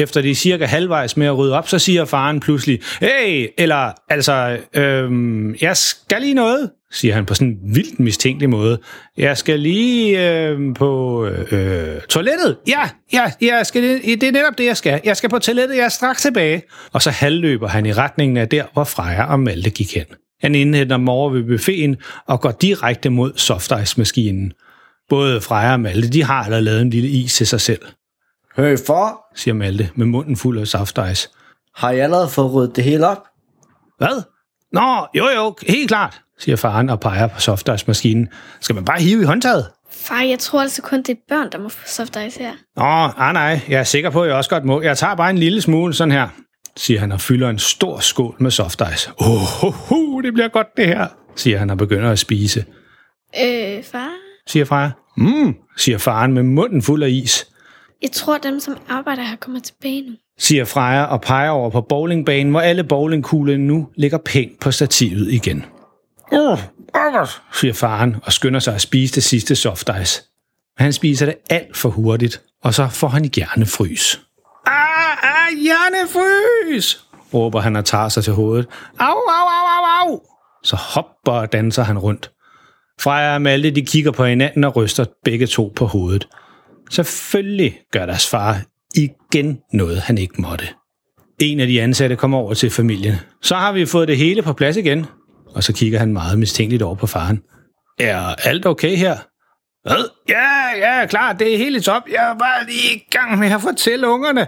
Efter 0.00 0.20
de 0.20 0.30
er 0.30 0.34
cirka 0.34 0.64
halvvejs 0.64 1.16
med 1.16 1.26
at 1.26 1.38
rydde 1.38 1.54
op, 1.54 1.68
så 1.68 1.78
siger 1.78 2.04
faren 2.04 2.40
pludselig, 2.40 2.80
hey, 3.00 3.48
eller 3.58 3.92
altså, 4.08 4.58
øhm, 4.74 5.54
jeg 5.54 5.76
skal 5.76 6.20
lige 6.20 6.34
noget, 6.34 6.70
siger 6.90 7.14
han 7.14 7.26
på 7.26 7.34
sådan 7.34 7.48
en 7.48 7.74
vildt 7.74 8.00
mistænkelig 8.00 8.50
måde. 8.50 8.78
Jeg 9.16 9.38
skal 9.38 9.60
lige 9.60 10.32
øh, 10.32 10.74
på 10.74 11.24
øh, 11.26 12.00
toilettet. 12.08 12.56
Ja, 12.68 12.88
ja, 13.12 13.32
jeg 13.40 13.66
skal, 13.66 13.82
det 13.82 14.22
er 14.22 14.32
netop 14.32 14.58
det, 14.58 14.64
jeg 14.64 14.76
skal. 14.76 15.00
Jeg 15.04 15.16
skal 15.16 15.30
på 15.30 15.38
toilettet, 15.38 15.76
jeg 15.76 15.84
er 15.84 15.88
straks 15.88 16.22
tilbage. 16.22 16.62
Og 16.92 17.02
så 17.02 17.10
halvløber 17.10 17.68
han 17.68 17.86
i 17.86 17.92
retningen 17.92 18.36
af 18.36 18.48
der, 18.48 18.64
hvor 18.72 18.84
Freja 18.84 19.24
og 19.24 19.40
Malte 19.40 19.70
gik 19.70 19.94
hen. 19.94 20.04
Han 20.40 20.54
indhenter 20.54 20.96
dem 20.96 21.08
over 21.08 21.30
ved 21.30 21.44
buffeten 21.44 21.96
og 22.26 22.40
går 22.40 22.50
direkte 22.50 23.10
mod 23.10 23.32
softice-maskinen. 23.36 24.52
Både 25.08 25.40
Freja 25.40 25.72
og 25.72 25.80
Malte, 25.80 26.10
de 26.10 26.24
har 26.24 26.44
allerede 26.44 26.64
lavet 26.64 26.82
en 26.82 26.90
lille 26.90 27.08
is 27.08 27.34
til 27.34 27.46
sig 27.46 27.60
selv. 27.60 27.80
Høj 28.58 28.76
far, 28.86 29.32
siger 29.34 29.54
Malte 29.54 29.90
med 29.94 30.06
munden 30.06 30.36
fuld 30.36 30.58
af 30.58 30.66
saftice. 30.66 31.28
har 31.74 31.90
jeg 31.90 32.02
allerede 32.02 32.28
fået 32.28 32.54
ryddet 32.54 32.76
det 32.76 32.84
hele 32.84 33.06
op? 33.08 33.22
Hvad? 33.98 34.22
Nå, 34.72 35.06
jo 35.14 35.28
jo, 35.36 35.54
helt 35.68 35.88
klart, 35.88 36.20
siger 36.38 36.56
faren 36.56 36.90
og 36.90 37.00
peger 37.00 37.26
på 37.26 37.40
softice-maskinen. 37.40 38.28
Skal 38.60 38.74
man 38.74 38.84
bare 38.84 39.00
hive 39.00 39.22
i 39.22 39.24
håndtaget? 39.24 39.70
Far, 39.92 40.22
jeg 40.22 40.38
tror 40.38 40.60
altså 40.62 40.82
kun, 40.82 40.98
det 40.98 41.08
er 41.08 41.20
børn, 41.28 41.52
der 41.52 41.58
må 41.58 41.68
få 41.68 41.82
soft 41.86 42.16
ice 42.26 42.38
her. 42.40 42.52
Nå, 42.76 43.12
ah, 43.16 43.32
nej, 43.34 43.60
jeg 43.68 43.80
er 43.80 43.84
sikker 43.84 44.10
på, 44.10 44.22
at 44.22 44.28
jeg 44.28 44.36
også 44.36 44.50
godt 44.50 44.64
må. 44.64 44.82
Jeg 44.82 44.98
tager 44.98 45.14
bare 45.14 45.30
en 45.30 45.38
lille 45.38 45.60
smule 45.60 45.94
sådan 45.94 46.12
her, 46.12 46.28
siger 46.76 47.00
han 47.00 47.12
og 47.12 47.20
fylder 47.20 47.48
en 47.50 47.58
stor 47.58 47.98
skål 47.98 48.36
med 48.40 48.50
softice. 48.50 49.10
Åh, 49.20 49.30
oh, 49.30 49.38
ho, 49.38 49.70
ho, 49.70 50.20
det 50.20 50.32
bliver 50.32 50.48
godt 50.48 50.76
det 50.76 50.86
her, 50.86 51.06
siger 51.36 51.58
han 51.58 51.70
og 51.70 51.78
begynder 51.78 52.10
at 52.10 52.18
spise. 52.18 52.64
Øh, 53.44 53.84
far? 53.84 54.10
Siger 54.46 54.64
Freja. 54.64 54.90
Mm, 55.16 55.54
siger 55.76 55.98
faren 55.98 56.32
med 56.32 56.42
munden 56.42 56.82
fuld 56.82 57.02
af 57.02 57.08
is. 57.08 57.46
Jeg 58.02 58.12
tror, 58.12 58.38
dem, 58.38 58.60
som 58.60 58.76
arbejder 58.88 59.22
her, 59.22 59.36
kommer 59.36 59.60
tilbage 59.60 60.02
nu. 60.02 60.12
siger 60.38 60.64
Freja 60.64 61.04
og 61.04 61.20
peger 61.20 61.50
over 61.50 61.70
på 61.70 61.80
bowlingbanen, 61.80 62.50
hvor 62.50 62.60
alle 62.60 62.84
bowlingkuglerne 62.84 63.66
nu 63.66 63.88
ligger 63.96 64.18
pænt 64.18 64.60
på 64.60 64.70
stativet 64.70 65.32
igen. 65.32 65.64
Uh, 66.32 66.58
Albert, 66.94 67.42
siger 67.52 67.74
faren 67.74 68.16
og 68.22 68.32
skynder 68.32 68.60
sig 68.60 68.74
at 68.74 68.80
spise 68.80 69.14
det 69.14 69.22
sidste 69.22 69.56
soft 69.56 69.90
ice. 70.02 70.22
Men 70.78 70.82
han 70.82 70.92
spiser 70.92 71.26
det 71.26 71.34
alt 71.50 71.76
for 71.76 71.88
hurtigt, 71.88 72.42
og 72.62 72.74
så 72.74 72.88
får 72.88 73.08
han 73.08 73.30
hjernefrys. 73.34 74.20
Ah, 74.66 74.76
ah, 75.22 75.52
hjernefrys, 75.62 77.04
råber 77.34 77.60
han 77.60 77.76
og 77.76 77.84
tager 77.84 78.08
sig 78.08 78.24
til 78.24 78.32
hovedet. 78.32 78.66
Au, 78.98 79.06
au, 79.08 79.48
au, 79.48 79.66
au, 79.66 80.10
au. 80.10 80.20
Så 80.62 80.76
hopper 80.76 81.32
og 81.32 81.52
danser 81.52 81.82
han 81.82 81.98
rundt. 81.98 82.30
Freja 83.00 83.34
og 83.34 83.42
Malte, 83.42 83.70
de 83.70 83.86
kigger 83.86 84.10
på 84.10 84.24
hinanden 84.24 84.64
og 84.64 84.76
ryster 84.76 85.04
begge 85.24 85.46
to 85.46 85.72
på 85.76 85.86
hovedet. 85.86 86.28
Selvfølgelig 86.90 87.78
gør 87.92 88.06
deres 88.06 88.26
far 88.26 88.60
igen 88.94 89.58
noget, 89.72 90.00
han 90.00 90.18
ikke 90.18 90.34
måtte. 90.42 90.64
En 91.40 91.60
af 91.60 91.66
de 91.66 91.82
ansatte 91.82 92.16
kommer 92.16 92.38
over 92.38 92.54
til 92.54 92.70
familien. 92.70 93.14
Så 93.42 93.54
har 93.54 93.72
vi 93.72 93.86
fået 93.86 94.08
det 94.08 94.16
hele 94.16 94.42
på 94.42 94.52
plads 94.52 94.76
igen. 94.76 95.06
Og 95.54 95.64
så 95.64 95.72
kigger 95.72 95.98
han 95.98 96.12
meget 96.12 96.38
mistænkeligt 96.38 96.82
over 96.82 96.94
på 96.94 97.06
faren. 97.06 97.42
Er 97.98 98.20
alt 98.20 98.66
okay 98.66 98.96
her? 98.96 99.16
Hvad? 99.82 100.04
Ja, 100.28 100.68
ja, 100.78 101.06
klart, 101.06 101.38
det 101.38 101.54
er 101.54 101.58
helt 101.58 101.76
i 101.76 101.80
top. 101.80 102.02
Jeg 102.12 102.34
var 102.38 102.64
lige 102.66 102.94
i 102.94 103.04
gang 103.10 103.38
med 103.38 103.50
at 103.50 103.60
fortælle 103.60 104.08
ungerne, 104.08 104.46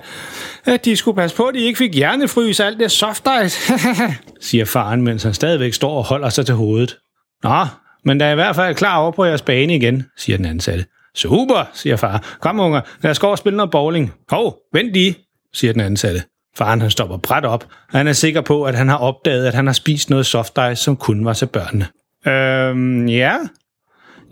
at 0.64 0.84
de 0.84 0.96
skulle 0.96 1.16
passe 1.16 1.36
på, 1.36 1.44
at 1.46 1.54
de 1.54 1.60
ikke 1.60 1.78
fik 1.78 1.94
hjernefrys 1.94 2.60
af 2.60 2.66
alt 2.66 2.78
det 2.78 2.90
soft 2.90 3.26
ice, 3.44 3.72
siger 4.48 4.64
faren, 4.64 5.02
mens 5.02 5.22
han 5.22 5.34
stadigvæk 5.34 5.72
står 5.72 5.96
og 5.96 6.04
holder 6.04 6.28
sig 6.28 6.46
til 6.46 6.54
hovedet. 6.54 6.96
Nå, 7.42 7.66
men 8.04 8.20
der 8.20 8.26
er 8.26 8.32
i 8.32 8.34
hvert 8.34 8.56
fald 8.56 8.74
klar 8.74 8.98
over 8.98 9.12
på 9.12 9.24
jeres 9.24 9.42
bane 9.42 9.76
igen, 9.76 10.04
siger 10.16 10.36
den 10.36 10.46
ansatte. 10.46 10.84
Super, 11.14 11.70
siger 11.72 11.96
far. 11.96 12.36
Kom 12.40 12.60
unger, 12.60 12.80
lad 13.02 13.10
os 13.10 13.18
gå 13.18 13.26
og 13.26 13.38
spille 13.38 13.56
noget 13.56 13.70
bowling. 13.70 14.12
Hov, 14.30 14.56
vent 14.72 14.92
lige, 14.92 15.16
siger 15.52 15.72
den 15.72 15.80
ansatte. 15.80 16.22
Faren 16.56 16.80
han 16.80 16.90
stopper 16.90 17.16
bræt 17.16 17.44
op, 17.44 17.66
og 17.92 17.98
han 17.98 18.08
er 18.08 18.12
sikker 18.12 18.40
på, 18.40 18.64
at 18.64 18.74
han 18.74 18.88
har 18.88 18.96
opdaget, 18.96 19.46
at 19.46 19.54
han 19.54 19.66
har 19.66 19.72
spist 19.72 20.10
noget 20.10 20.26
softice, 20.26 20.76
som 20.76 20.96
kun 20.96 21.24
var 21.24 21.32
til 21.32 21.46
børnene. 21.46 21.86
Øhm, 22.26 23.08
ja. 23.08 23.36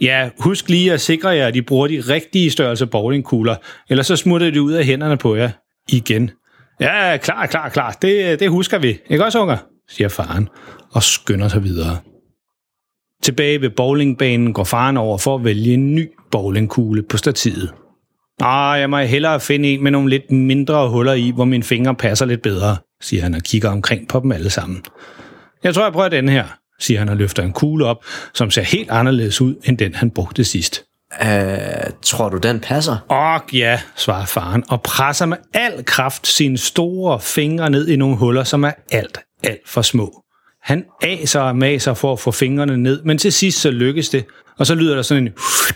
Ja, 0.00 0.30
husk 0.38 0.68
lige 0.68 0.92
at 0.92 1.00
sikre 1.00 1.28
jer, 1.28 1.46
at 1.46 1.56
I 1.56 1.60
bruger 1.60 1.86
de 1.86 2.00
rigtige 2.00 2.50
størrelse 2.50 2.86
bowlingkugler, 2.86 3.56
ellers 3.88 4.06
så 4.06 4.16
smutter 4.16 4.50
det 4.50 4.58
ud 4.58 4.72
af 4.72 4.84
hænderne 4.84 5.16
på 5.16 5.36
jer 5.36 5.50
igen. 5.88 6.30
Ja, 6.80 7.16
klar, 7.16 7.46
klar, 7.46 7.68
klar. 7.68 7.92
Det, 8.02 8.40
det 8.40 8.50
husker 8.50 8.78
vi. 8.78 8.98
Ikke 9.08 9.24
også, 9.24 9.40
unger? 9.40 9.56
siger 9.88 10.08
faren, 10.08 10.48
og 10.92 11.02
skynder 11.02 11.48
sig 11.48 11.64
videre. 11.64 11.98
Tilbage 13.22 13.60
ved 13.60 13.70
bowlingbanen 13.70 14.52
går 14.52 14.64
faren 14.64 14.96
over 14.96 15.18
for 15.18 15.34
at 15.34 15.44
vælge 15.44 15.74
en 15.74 15.94
ny 15.94 16.10
bowlingkugle 16.30 17.02
på 17.02 17.16
stativet. 17.16 17.72
Ah, 18.40 18.80
jeg 18.80 18.90
må 18.90 18.98
hellere 18.98 19.40
finde 19.40 19.68
en 19.68 19.82
med 19.82 19.90
nogle 19.90 20.10
lidt 20.10 20.30
mindre 20.30 20.90
huller 20.90 21.12
i, 21.12 21.32
hvor 21.34 21.44
mine 21.44 21.62
fingre 21.62 21.94
passer 21.94 22.26
lidt 22.26 22.42
bedre, 22.42 22.76
siger 23.00 23.22
han 23.22 23.34
og 23.34 23.40
kigger 23.40 23.70
omkring 23.70 24.08
på 24.08 24.20
dem 24.20 24.32
alle 24.32 24.50
sammen. 24.50 24.82
Jeg 25.64 25.74
tror, 25.74 25.82
jeg 25.82 25.92
prøver 25.92 26.08
den 26.08 26.28
her, 26.28 26.44
siger 26.78 26.98
han 26.98 27.08
og 27.08 27.16
løfter 27.16 27.42
en 27.42 27.52
kugle 27.52 27.86
op, 27.86 28.04
som 28.34 28.50
ser 28.50 28.62
helt 28.62 28.90
anderledes 28.90 29.40
ud, 29.40 29.54
end 29.64 29.78
den 29.78 29.94
han 29.94 30.10
brugte 30.10 30.44
sidst. 30.44 30.84
Øh, 31.22 31.28
tror 32.02 32.28
du, 32.28 32.36
den 32.36 32.60
passer? 32.60 32.96
Og 33.08 33.40
ja, 33.52 33.80
svarer 33.96 34.26
faren, 34.26 34.64
og 34.68 34.82
presser 34.82 35.26
med 35.26 35.36
al 35.54 35.84
kraft 35.84 36.26
sine 36.26 36.58
store 36.58 37.20
fingre 37.20 37.70
ned 37.70 37.88
i 37.88 37.96
nogle 37.96 38.16
huller, 38.16 38.44
som 38.44 38.64
er 38.64 38.72
alt, 38.90 39.18
alt 39.42 39.68
for 39.68 39.82
små. 39.82 40.22
Han 40.68 40.84
aser 41.02 41.40
og 41.40 41.56
maser 41.56 41.94
for 41.94 42.12
at 42.12 42.20
få 42.20 42.30
fingrene 42.30 42.76
ned, 42.76 43.02
men 43.02 43.18
til 43.18 43.32
sidst 43.32 43.60
så 43.60 43.70
lykkes 43.70 44.08
det, 44.08 44.24
og 44.58 44.66
så 44.66 44.74
lyder 44.74 44.94
der 44.94 45.02
sådan 45.02 45.26
en 45.26 45.32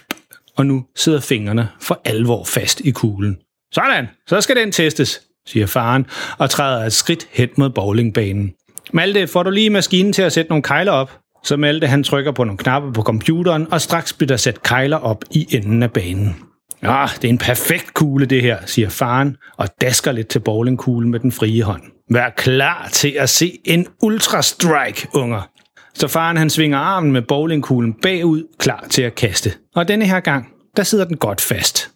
og 0.59 0.67
nu 0.67 0.85
sidder 0.97 1.21
fingrene 1.21 1.69
for 1.81 2.01
alvor 2.05 2.45
fast 2.45 2.81
i 2.81 2.91
kuglen. 2.91 3.37
Sådan, 3.73 4.07
så 4.27 4.41
skal 4.41 4.57
den 4.57 4.73
testes, 4.73 5.21
siger 5.47 5.67
faren 5.67 6.07
og 6.39 6.51
træder 6.51 6.87
et 6.87 6.93
skridt 6.93 7.29
hen 7.31 7.49
mod 7.57 7.71
bowlingbanen. 7.71 8.53
Malte, 8.93 9.27
får 9.27 9.43
du 9.43 9.51
lige 9.51 9.71
maskinen 9.71 10.13
til 10.13 10.23
at 10.23 10.33
sætte 10.33 10.49
nogle 10.49 10.63
kejler 10.63 10.93
op? 10.93 11.19
Så 11.45 11.57
Malte 11.57 11.87
han 11.87 12.05
trykker 12.05 12.33
på 12.33 12.45
nogle 12.45 12.59
knapper 12.59 12.93
på 12.93 13.03
computeren, 13.03 13.73
og 13.73 13.81
straks 13.81 14.13
bliver 14.13 14.29
der 14.29 14.37
sat 14.37 14.63
kejler 14.63 14.97
op 14.97 15.25
i 15.31 15.47
enden 15.51 15.83
af 15.83 15.93
banen. 15.93 16.37
Ja, 16.83 17.07
det 17.17 17.25
er 17.25 17.29
en 17.29 17.39
perfekt 17.39 17.95
kugle 17.95 18.27
det 18.27 18.43
her, 18.43 18.59
siger 18.67 18.89
faren 18.89 19.37
og 19.57 19.69
dasker 19.81 20.13
lidt 20.13 20.29
til 20.29 20.39
bowlingkuglen 20.39 21.11
med 21.11 21.21
den 21.21 21.33
frie 21.33 21.63
hånd. 21.63 21.83
Vær 22.11 22.31
klar 22.31 22.89
til 22.93 23.17
at 23.19 23.31
se 23.31 23.59
en 23.65 23.87
ultra 24.03 24.43
strike, 24.43 25.09
unger. 25.15 25.51
Så 25.95 26.09
faren 26.09 26.37
han 26.37 26.51
svinger 26.51 26.79
armen 26.79 27.13
med 27.13 27.23
bowlingkuglen 27.23 27.95
bagud, 28.03 28.43
klar 28.59 28.87
til 28.91 29.03
at 29.03 29.15
kaste. 29.15 29.53
Og 29.75 29.89
denne 29.89 30.07
her 30.07 30.21
gang, 30.21 30.49
der 30.77 30.83
sidder 30.83 31.05
den 31.05 31.17
godt 31.17 31.41
fast. 31.41 31.91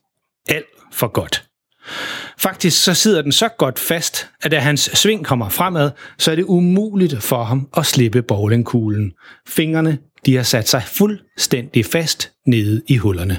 Alt 0.48 0.66
for 0.92 1.08
godt. 1.08 1.44
Faktisk 2.38 2.84
så 2.84 2.94
sidder 2.94 3.22
den 3.22 3.32
så 3.32 3.48
godt 3.48 3.78
fast, 3.78 4.28
at 4.42 4.50
da 4.50 4.58
hans 4.58 4.80
sving 4.80 5.24
kommer 5.24 5.48
fremad, 5.48 5.90
så 6.18 6.30
er 6.30 6.34
det 6.34 6.44
umuligt 6.44 7.22
for 7.22 7.44
ham 7.44 7.68
at 7.76 7.86
slippe 7.86 8.22
bowlingkuglen. 8.22 9.12
Fingrene, 9.48 9.98
de 10.26 10.36
har 10.36 10.42
sat 10.42 10.68
sig 10.68 10.82
fuldstændig 10.82 11.86
fast 11.86 12.32
nede 12.46 12.82
i 12.88 12.96
hullerne. 12.96 13.38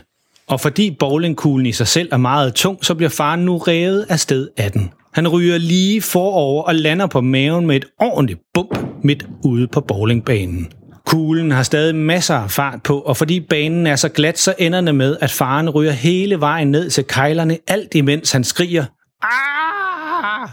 Og 0.49 0.59
fordi 0.59 0.95
bowlingkuglen 0.99 1.65
i 1.65 1.71
sig 1.71 1.87
selv 1.87 2.09
er 2.11 2.17
meget 2.17 2.53
tung, 2.53 2.85
så 2.85 2.95
bliver 2.95 3.09
faren 3.09 3.39
nu 3.39 3.57
revet 3.57 4.05
af 4.09 4.19
sted 4.19 4.49
af 4.57 4.71
den. 4.71 4.91
Han 5.13 5.27
ryger 5.27 5.57
lige 5.57 6.01
forover 6.01 6.63
og 6.63 6.75
lander 6.75 7.07
på 7.07 7.21
maven 7.21 7.67
med 7.67 7.75
et 7.75 7.85
ordentligt 7.99 8.39
bump 8.53 8.79
midt 9.03 9.27
ude 9.43 9.67
på 9.67 9.81
bowlingbanen. 9.81 10.67
Kuglen 11.05 11.51
har 11.51 11.63
stadig 11.63 11.95
masser 11.95 12.35
af 12.35 12.51
fart 12.51 12.83
på, 12.83 12.99
og 12.99 13.17
fordi 13.17 13.39
banen 13.39 13.87
er 13.87 13.95
så 13.95 14.09
glat, 14.09 14.39
så 14.39 14.53
ender 14.59 14.81
det 14.81 14.95
med, 14.95 15.17
at 15.21 15.31
faren 15.31 15.69
ryger 15.69 15.91
hele 15.91 16.39
vejen 16.39 16.71
ned 16.71 16.89
til 16.89 17.05
kejlerne, 17.07 17.57
alt 17.67 17.95
imens 17.95 18.31
han 18.31 18.43
skriger 18.43 18.85
Ah! 19.23 20.49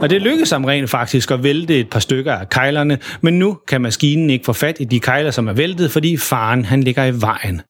Og 0.00 0.10
det 0.10 0.22
lykkedes 0.22 0.50
ham 0.50 0.64
rent 0.64 0.90
faktisk 0.90 1.30
at 1.30 1.42
vælte 1.42 1.80
et 1.80 1.90
par 1.90 2.00
stykker 2.00 2.32
af 2.32 2.48
kejlerne, 2.48 2.98
men 3.20 3.38
nu 3.38 3.58
kan 3.68 3.80
maskinen 3.80 4.30
ikke 4.30 4.44
få 4.44 4.52
fat 4.52 4.76
i 4.80 4.84
de 4.84 5.00
kejler, 5.00 5.30
som 5.30 5.48
er 5.48 5.52
væltet, 5.52 5.90
fordi 5.90 6.16
faren 6.16 6.64
han 6.64 6.82
ligger 6.82 7.04
i 7.04 7.20
vejen. 7.20 7.62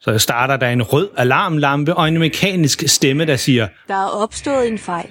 Så 0.00 0.18
starter 0.18 0.56
der 0.56 0.68
en 0.68 0.82
rød 0.82 1.08
alarmlampe 1.16 1.94
og 1.94 2.08
en 2.08 2.18
mekanisk 2.18 2.82
stemme, 2.86 3.24
der 3.24 3.36
siger, 3.36 3.68
Der 3.88 3.94
er 3.94 4.22
opstået 4.22 4.68
en 4.68 4.78
fejl. 4.78 5.06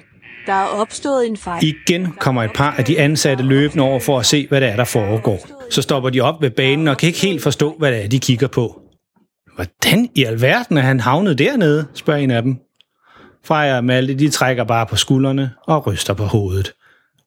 Der 0.46 0.52
er 0.52 0.66
opstået 0.66 1.26
en 1.26 1.36
fejl. 1.36 1.64
Igen 1.64 2.12
kommer 2.20 2.42
et 2.42 2.50
par 2.54 2.74
af 2.78 2.84
de 2.84 2.98
ansatte 2.98 3.44
løbende 3.44 3.84
over 3.84 4.00
for 4.00 4.18
at 4.18 4.26
se, 4.26 4.46
hvad 4.48 4.60
der 4.60 4.66
er, 4.66 4.76
der 4.76 4.84
foregår. 4.84 5.46
Så 5.70 5.82
stopper 5.82 6.10
de 6.10 6.20
op 6.20 6.42
ved 6.42 6.50
banen 6.50 6.88
og 6.88 6.96
kan 6.96 7.06
ikke 7.06 7.20
helt 7.20 7.42
forstå, 7.42 7.76
hvad 7.78 7.92
det 7.92 8.04
er, 8.04 8.08
de 8.08 8.18
kigger 8.18 8.46
på. 8.46 8.80
Hvordan 9.54 10.08
i 10.14 10.24
alverden 10.24 10.76
er 10.76 10.82
han 10.82 11.00
havnet 11.00 11.38
dernede, 11.38 11.86
spørger 11.94 12.20
en 12.20 12.30
af 12.30 12.42
dem. 12.42 12.56
Freja 13.44 13.76
og 13.76 13.84
Malte, 13.84 14.14
de 14.14 14.28
trækker 14.28 14.64
bare 14.64 14.86
på 14.86 14.96
skuldrene 14.96 15.50
og 15.66 15.86
ryster 15.86 16.14
på 16.14 16.24
hovedet. 16.24 16.72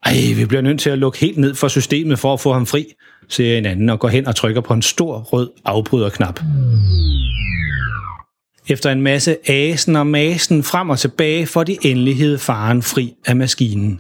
Ej, 0.06 0.34
vi 0.36 0.46
bliver 0.46 0.62
nødt 0.62 0.79
til 0.79 0.89
at 0.89 0.98
lukke 0.98 1.20
helt 1.20 1.38
ned 1.38 1.56
for 1.56 1.68
systemet 1.68 2.20
for 2.20 2.34
at 2.34 2.39
få 2.39 2.53
ham 2.53 2.65
fri, 2.65 2.94
siger 3.29 3.58
en 3.58 3.65
anden 3.65 3.89
og 3.89 4.00
går 4.00 4.08
hen 4.08 4.27
og 4.27 4.36
trykker 4.36 4.62
på 4.62 4.74
en 4.74 4.82
stor 4.82 5.20
rød 5.20 5.50
afbryderknap. 5.65 6.39
Efter 8.68 8.91
en 8.91 9.01
masse 9.01 9.50
asen 9.50 9.96
og 9.96 10.08
masen 10.08 10.63
frem 10.63 10.89
og 10.89 11.00
tilbage 11.00 11.48
får 11.48 11.63
de 11.63 11.77
endelig 11.82 12.18
hed 12.18 12.38
faren 12.38 12.82
fri 12.82 13.13
af 13.25 13.36
maskinen. 13.36 14.00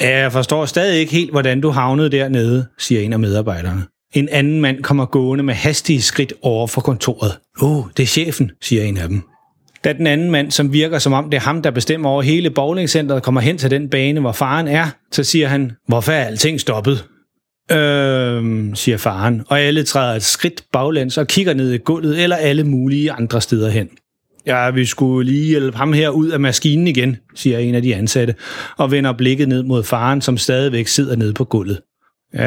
Ja, 0.00 0.18
jeg 0.18 0.32
forstår 0.32 0.66
stadig 0.66 1.00
ikke 1.00 1.12
helt, 1.12 1.30
hvordan 1.30 1.60
du 1.60 1.70
havnede 1.70 2.10
dernede, 2.10 2.66
siger 2.78 3.00
en 3.00 3.12
af 3.12 3.18
medarbejderne. 3.18 3.86
En 4.14 4.28
anden 4.28 4.60
mand 4.60 4.82
kommer 4.82 5.06
gående 5.06 5.44
med 5.44 5.54
hastige 5.54 6.02
skridt 6.02 6.32
over 6.42 6.66
for 6.66 6.80
kontoret. 6.80 7.38
Åh, 7.62 7.78
oh, 7.78 7.84
det 7.96 8.02
er 8.02 8.06
chefen, 8.06 8.50
siger 8.62 8.82
en 8.82 8.96
af 8.96 9.08
dem. 9.08 9.22
Da 9.86 9.92
den 9.92 10.06
anden 10.06 10.30
mand, 10.30 10.50
som 10.50 10.72
virker 10.72 10.98
som 10.98 11.12
om 11.12 11.30
det 11.30 11.36
er 11.36 11.40
ham, 11.40 11.62
der 11.62 11.70
bestemmer 11.70 12.10
over 12.10 12.22
hele 12.22 12.50
bowlingcenteret, 12.50 13.22
kommer 13.22 13.40
hen 13.40 13.58
til 13.58 13.70
den 13.70 13.88
bane, 13.88 14.20
hvor 14.20 14.32
faren 14.32 14.68
er, 14.68 14.86
så 15.12 15.24
siger 15.24 15.48
han, 15.48 15.72
hvorfor 15.88 16.12
er 16.12 16.24
alting 16.24 16.60
stoppet? 16.60 17.04
Øhm, 17.72 18.74
siger 18.74 18.96
faren, 18.96 19.42
og 19.48 19.60
alle 19.60 19.82
træder 19.82 20.14
et 20.14 20.22
skridt 20.22 20.64
baglæns 20.72 21.18
og 21.18 21.26
kigger 21.26 21.54
ned 21.54 21.72
i 21.72 21.78
gulvet 21.78 22.22
eller 22.22 22.36
alle 22.36 22.64
mulige 22.64 23.12
andre 23.12 23.40
steder 23.40 23.68
hen. 23.68 23.88
Ja, 24.46 24.70
vi 24.70 24.84
skulle 24.84 25.30
lige 25.30 25.46
hjælpe 25.46 25.76
ham 25.76 25.92
her 25.92 26.08
ud 26.10 26.28
af 26.28 26.40
maskinen 26.40 26.86
igen, 26.86 27.16
siger 27.34 27.58
en 27.58 27.74
af 27.74 27.82
de 27.82 27.94
ansatte, 27.94 28.34
og 28.78 28.90
vender 28.90 29.12
blikket 29.12 29.48
ned 29.48 29.62
mod 29.62 29.84
faren, 29.84 30.20
som 30.20 30.38
stadigvæk 30.38 30.86
sidder 30.86 31.16
nede 31.16 31.32
på 31.32 31.44
gulvet. 31.44 31.80
Øh, 32.34 32.40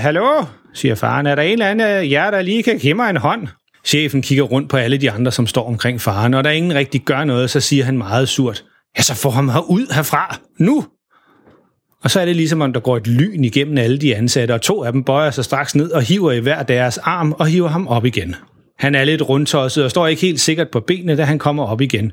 hallo, 0.00 0.44
siger 0.74 0.94
faren, 0.94 1.26
er 1.26 1.34
der 1.34 1.42
en 1.42 1.52
eller 1.52 1.66
anden 1.66 1.86
af 1.86 2.10
jer, 2.10 2.30
der 2.30 2.42
lige 2.42 2.62
kan 2.62 2.78
give 2.78 2.94
mig 2.94 3.10
en 3.10 3.16
hånd? 3.16 3.48
Chefen 3.84 4.22
kigger 4.22 4.44
rundt 4.44 4.68
på 4.68 4.76
alle 4.76 4.96
de 4.96 5.10
andre, 5.10 5.32
som 5.32 5.46
står 5.46 5.68
omkring 5.68 6.00
faren, 6.00 6.34
og 6.34 6.44
der 6.44 6.50
ingen 6.50 6.74
rigtig 6.74 7.00
gør 7.00 7.24
noget, 7.24 7.50
så 7.50 7.60
siger 7.60 7.84
han 7.84 7.98
meget 7.98 8.28
surt. 8.28 8.64
Ja, 8.98 9.02
så 9.02 9.14
får 9.14 9.30
ham 9.30 9.48
herud 9.48 9.94
herfra. 9.94 10.38
Nu! 10.58 10.84
Og 12.02 12.10
så 12.10 12.20
er 12.20 12.24
det 12.24 12.36
ligesom, 12.36 12.60
om 12.60 12.72
der 12.72 12.80
går 12.80 12.96
et 12.96 13.06
lyn 13.06 13.44
igennem 13.44 13.78
alle 13.78 13.98
de 13.98 14.16
ansatte, 14.16 14.52
og 14.52 14.62
to 14.62 14.84
af 14.84 14.92
dem 14.92 15.04
bøjer 15.04 15.30
sig 15.30 15.44
straks 15.44 15.74
ned 15.74 15.90
og 15.90 16.02
hiver 16.02 16.32
i 16.32 16.38
hver 16.38 16.62
deres 16.62 16.98
arm 16.98 17.32
og 17.32 17.46
hiver 17.46 17.68
ham 17.68 17.88
op 17.88 18.04
igen. 18.04 18.36
Han 18.78 18.94
er 18.94 19.04
lidt 19.04 19.28
rundtosset 19.28 19.84
og 19.84 19.90
står 19.90 20.06
ikke 20.06 20.22
helt 20.22 20.40
sikkert 20.40 20.70
på 20.70 20.80
benene, 20.80 21.16
da 21.16 21.24
han 21.24 21.38
kommer 21.38 21.64
op 21.64 21.80
igen. 21.80 22.12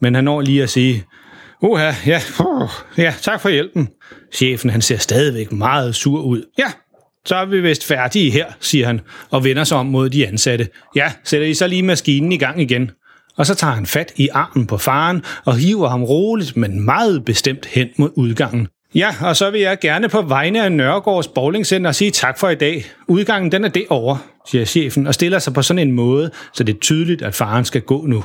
Men 0.00 0.14
han 0.14 0.24
når 0.24 0.40
lige 0.40 0.62
at 0.62 0.70
sige, 0.70 1.04
Uha, 1.62 1.92
ja, 2.06 2.20
uh, 2.40 2.70
ja, 2.98 3.14
tak 3.22 3.40
for 3.40 3.48
hjælpen. 3.48 3.88
Chefen, 4.34 4.70
han 4.70 4.80
ser 4.80 4.96
stadigvæk 4.96 5.52
meget 5.52 5.94
sur 5.94 6.22
ud. 6.22 6.42
Ja, 6.58 6.72
så 7.28 7.36
er 7.36 7.44
vi 7.44 7.60
vist 7.60 7.86
færdige 7.86 8.30
her, 8.30 8.46
siger 8.60 8.86
han, 8.86 9.00
og 9.30 9.44
vender 9.44 9.64
sig 9.64 9.78
om 9.78 9.86
mod 9.86 10.10
de 10.10 10.26
ansatte. 10.26 10.68
Ja, 10.96 11.12
sætter 11.24 11.46
I 11.46 11.54
så 11.54 11.66
lige 11.66 11.82
maskinen 11.82 12.32
i 12.32 12.36
gang 12.36 12.62
igen. 12.62 12.90
Og 13.36 13.46
så 13.46 13.54
tager 13.54 13.72
han 13.72 13.86
fat 13.86 14.12
i 14.16 14.28
armen 14.32 14.66
på 14.66 14.76
faren 14.76 15.22
og 15.44 15.56
hiver 15.56 15.88
ham 15.88 16.04
roligt, 16.04 16.56
men 16.56 16.84
meget 16.84 17.24
bestemt 17.24 17.66
hen 17.66 17.88
mod 17.96 18.10
udgangen. 18.16 18.68
Ja, 18.94 19.14
og 19.20 19.36
så 19.36 19.50
vil 19.50 19.60
jeg 19.60 19.78
gerne 19.80 20.08
på 20.08 20.22
vegne 20.22 20.64
af 20.64 20.72
Nørregårds 20.72 21.28
Bowlingcenter 21.28 21.92
sige 21.92 22.10
tak 22.10 22.38
for 22.38 22.48
i 22.48 22.54
dag. 22.54 22.84
Udgangen 23.08 23.52
den 23.52 23.64
er 23.64 23.68
det 23.68 23.86
over, 23.88 24.16
siger 24.46 24.64
chefen, 24.64 25.06
og 25.06 25.14
stiller 25.14 25.38
sig 25.38 25.54
på 25.54 25.62
sådan 25.62 25.88
en 25.88 25.92
måde, 25.92 26.30
så 26.54 26.64
det 26.64 26.74
er 26.74 26.80
tydeligt, 26.80 27.22
at 27.22 27.34
faren 27.34 27.64
skal 27.64 27.80
gå 27.80 28.06
nu. 28.06 28.24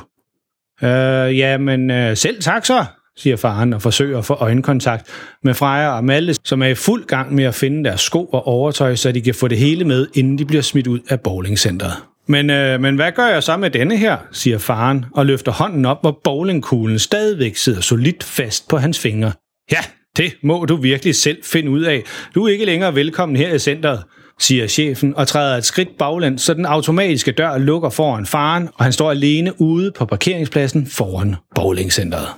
Øh, 0.82 1.38
ja, 1.38 1.58
men 1.58 1.90
øh, 1.90 2.16
selv 2.16 2.42
tak 2.42 2.64
så, 2.66 2.84
siger 3.16 3.36
faren 3.36 3.72
og 3.72 3.82
forsøger 3.82 4.18
at 4.18 4.24
få 4.24 4.34
øjenkontakt 4.34 5.06
med 5.42 5.54
Freja 5.54 5.96
og 5.96 6.04
Malte, 6.04 6.34
som 6.44 6.62
er 6.62 6.66
i 6.66 6.74
fuld 6.74 7.06
gang 7.06 7.34
med 7.34 7.44
at 7.44 7.54
finde 7.54 7.84
deres 7.84 8.00
sko 8.00 8.24
og 8.24 8.46
overtøj, 8.46 8.94
så 8.94 9.12
de 9.12 9.20
kan 9.20 9.34
få 9.34 9.48
det 9.48 9.58
hele 9.58 9.84
med, 9.84 10.06
inden 10.14 10.38
de 10.38 10.44
bliver 10.44 10.62
smidt 10.62 10.86
ud 10.86 10.98
af 11.08 11.20
bowlingcenteret. 11.20 11.92
Men, 12.26 12.50
øh, 12.50 12.80
men 12.80 12.94
hvad 12.94 13.12
gør 13.12 13.26
jeg 13.26 13.42
så 13.42 13.56
med 13.56 13.70
denne 13.70 13.96
her, 13.96 14.16
siger 14.32 14.58
faren 14.58 15.04
og 15.14 15.26
løfter 15.26 15.52
hånden 15.52 15.84
op, 15.84 16.00
hvor 16.00 16.20
bowlingkuglen 16.24 16.98
stadigvæk 16.98 17.56
sidder 17.56 17.80
solidt 17.80 18.24
fast 18.24 18.68
på 18.68 18.76
hans 18.76 18.98
fingre. 18.98 19.32
Ja, 19.72 19.78
det 20.16 20.36
må 20.42 20.64
du 20.64 20.76
virkelig 20.76 21.14
selv 21.14 21.38
finde 21.44 21.70
ud 21.70 21.82
af. 21.82 22.02
Du 22.34 22.44
er 22.44 22.52
ikke 22.52 22.64
længere 22.64 22.94
velkommen 22.94 23.36
her 23.36 23.54
i 23.54 23.58
centret, 23.58 24.02
siger 24.40 24.66
chefen 24.66 25.16
og 25.16 25.28
træder 25.28 25.56
et 25.56 25.64
skridt 25.64 25.98
baglæns, 25.98 26.42
så 26.42 26.54
den 26.54 26.66
automatiske 26.66 27.32
dør 27.32 27.58
lukker 27.58 27.90
foran 27.90 28.26
faren, 28.26 28.68
og 28.74 28.84
han 28.84 28.92
står 28.92 29.10
alene 29.10 29.60
ude 29.60 29.92
på 29.96 30.04
parkeringspladsen 30.04 30.86
foran 30.86 31.36
bowlingcentret. 31.54 32.28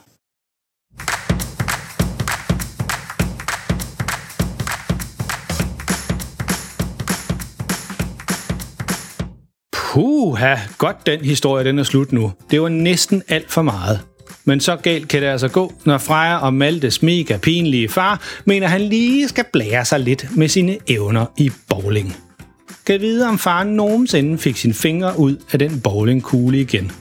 Puha, 9.97 10.57
godt 10.79 11.07
den 11.07 11.21
historie, 11.21 11.65
den 11.65 11.79
er 11.79 11.83
slut 11.83 12.12
nu. 12.12 12.33
Det 12.50 12.62
var 12.62 12.69
næsten 12.69 13.23
alt 13.29 13.50
for 13.50 13.62
meget. 13.62 14.00
Men 14.45 14.61
så 14.61 14.76
galt 14.76 15.09
kan 15.09 15.23
det 15.23 15.29
altså 15.29 15.49
gå, 15.49 15.73
når 15.85 15.99
Freja 15.99 16.37
og 16.37 16.55
Maltes 16.55 17.03
mega 17.03 17.37
pinlige 17.37 17.88
far 17.88 18.23
mener, 18.45 18.67
han 18.67 18.81
lige 18.81 19.29
skal 19.29 19.45
blære 19.53 19.85
sig 19.85 20.00
lidt 20.00 20.37
med 20.37 20.49
sine 20.49 20.79
evner 20.88 21.26
i 21.37 21.50
bowling. 21.69 22.17
Kan 22.87 23.00
vide, 23.00 23.29
om 23.29 23.38
faren 23.38 23.69
nogensinde 23.69 24.38
fik 24.38 24.57
sin 24.57 24.75
fingre 24.75 25.19
ud 25.19 25.37
af 25.53 25.59
den 25.59 25.81
bowlingkugle 25.81 26.61
igen. 26.61 26.93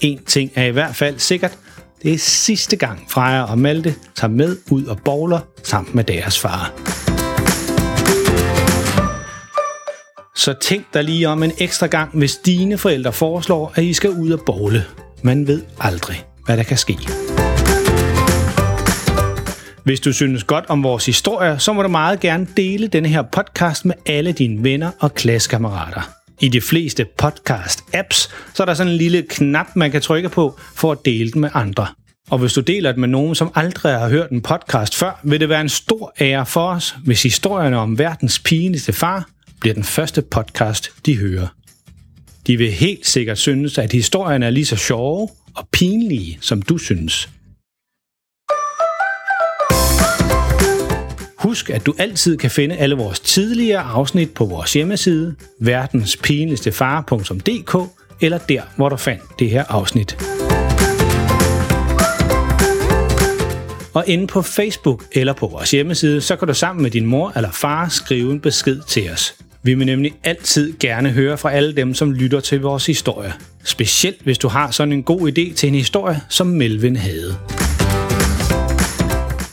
En 0.00 0.24
ting 0.26 0.50
er 0.54 0.64
i 0.64 0.70
hvert 0.70 0.96
fald 0.96 1.18
sikkert. 1.18 1.58
Det 2.02 2.12
er 2.12 2.18
sidste 2.18 2.76
gang 2.76 3.06
Freja 3.08 3.42
og 3.42 3.58
Malte 3.58 3.94
tager 4.14 4.32
med 4.32 4.56
ud 4.70 4.84
og 4.84 4.98
bowler 5.04 5.40
sammen 5.62 5.90
med 5.94 6.04
deres 6.04 6.40
far. 6.40 6.72
Så 10.44 10.52
tænk 10.52 10.94
dig 10.94 11.04
lige 11.04 11.28
om 11.28 11.42
en 11.42 11.52
ekstra 11.58 11.86
gang, 11.86 12.18
hvis 12.18 12.36
dine 12.36 12.78
forældre 12.78 13.12
foreslår, 13.12 13.72
at 13.74 13.84
I 13.84 13.92
skal 13.92 14.10
ud 14.10 14.30
og 14.30 14.40
bowle. 14.46 14.84
Man 15.22 15.46
ved 15.46 15.62
aldrig, 15.80 16.24
hvad 16.46 16.56
der 16.56 16.62
kan 16.62 16.76
ske. 16.76 16.98
Hvis 19.84 20.00
du 20.00 20.12
synes 20.12 20.44
godt 20.44 20.64
om 20.68 20.82
vores 20.82 21.06
historie, 21.06 21.58
så 21.58 21.72
må 21.72 21.82
du 21.82 21.88
meget 21.88 22.20
gerne 22.20 22.46
dele 22.56 22.86
denne 22.86 23.08
her 23.08 23.22
podcast 23.22 23.84
med 23.84 23.94
alle 24.06 24.32
dine 24.32 24.64
venner 24.64 24.90
og 25.00 25.14
klassekammerater. 25.14 26.10
I 26.40 26.48
de 26.48 26.60
fleste 26.60 27.06
podcast-apps, 27.22 28.30
så 28.54 28.62
er 28.62 28.64
der 28.64 28.74
sådan 28.74 28.92
en 28.92 28.98
lille 28.98 29.22
knap, 29.22 29.66
man 29.76 29.90
kan 29.90 30.00
trykke 30.00 30.28
på 30.28 30.58
for 30.74 30.92
at 30.92 30.98
dele 31.04 31.30
den 31.30 31.40
med 31.40 31.50
andre. 31.54 31.86
Og 32.30 32.38
hvis 32.38 32.52
du 32.52 32.60
deler 32.60 32.92
det 32.92 33.00
med 33.00 33.08
nogen, 33.08 33.34
som 33.34 33.50
aldrig 33.54 33.98
har 33.98 34.08
hørt 34.08 34.30
en 34.30 34.42
podcast 34.42 34.94
før, 34.94 35.20
vil 35.22 35.40
det 35.40 35.48
være 35.48 35.60
en 35.60 35.68
stor 35.68 36.12
ære 36.20 36.46
for 36.46 36.68
os, 36.68 36.96
hvis 37.04 37.22
historierne 37.22 37.78
om 37.78 37.98
verdens 37.98 38.38
pinligste 38.38 38.92
far 38.92 39.28
bliver 39.64 39.74
den 39.74 39.84
første 39.84 40.22
podcast, 40.22 40.90
de 41.06 41.18
hører. 41.18 41.46
De 42.46 42.56
vil 42.56 42.72
helt 42.72 43.06
sikkert 43.06 43.38
synes, 43.38 43.78
at 43.78 43.92
historien 43.92 44.42
er 44.42 44.50
lige 44.50 44.66
så 44.66 44.76
sjove 44.76 45.28
og 45.54 45.68
pinlige, 45.72 46.38
som 46.40 46.62
du 46.62 46.78
synes. 46.78 47.28
Husk, 51.38 51.70
at 51.70 51.86
du 51.86 51.94
altid 51.98 52.36
kan 52.36 52.50
finde 52.50 52.76
alle 52.76 52.94
vores 52.94 53.20
tidligere 53.20 53.82
afsnit 53.82 54.34
på 54.34 54.44
vores 54.44 54.72
hjemmeside, 54.72 55.34
verdenspinligstefare.dk, 55.60 57.90
eller 58.20 58.38
der, 58.38 58.62
hvor 58.76 58.88
du 58.88 58.96
fandt 58.96 59.22
det 59.38 59.50
her 59.50 59.64
afsnit. 59.68 60.16
Og 63.94 64.04
inde 64.06 64.26
på 64.26 64.42
Facebook 64.42 65.04
eller 65.12 65.32
på 65.32 65.46
vores 65.46 65.70
hjemmeside, 65.70 66.20
så 66.20 66.36
kan 66.36 66.48
du 66.48 66.54
sammen 66.54 66.82
med 66.82 66.90
din 66.90 67.06
mor 67.06 67.32
eller 67.36 67.50
far 67.50 67.88
skrive 67.88 68.32
en 68.32 68.40
besked 68.40 68.80
til 68.88 69.10
os. 69.10 69.34
Vi 69.64 69.74
vil 69.74 69.86
nemlig 69.86 70.14
altid 70.24 70.74
gerne 70.80 71.10
høre 71.10 71.38
fra 71.38 71.52
alle 71.52 71.76
dem, 71.76 71.94
som 71.94 72.12
lytter 72.12 72.40
til 72.40 72.60
vores 72.60 72.86
historie. 72.86 73.32
Specielt 73.64 74.22
hvis 74.22 74.38
du 74.38 74.48
har 74.48 74.70
sådan 74.70 74.92
en 74.92 75.02
god 75.02 75.20
idé 75.28 75.54
til 75.54 75.66
en 75.66 75.74
historie, 75.74 76.20
som 76.28 76.46
Melvin 76.46 76.96
havde. 76.96 77.36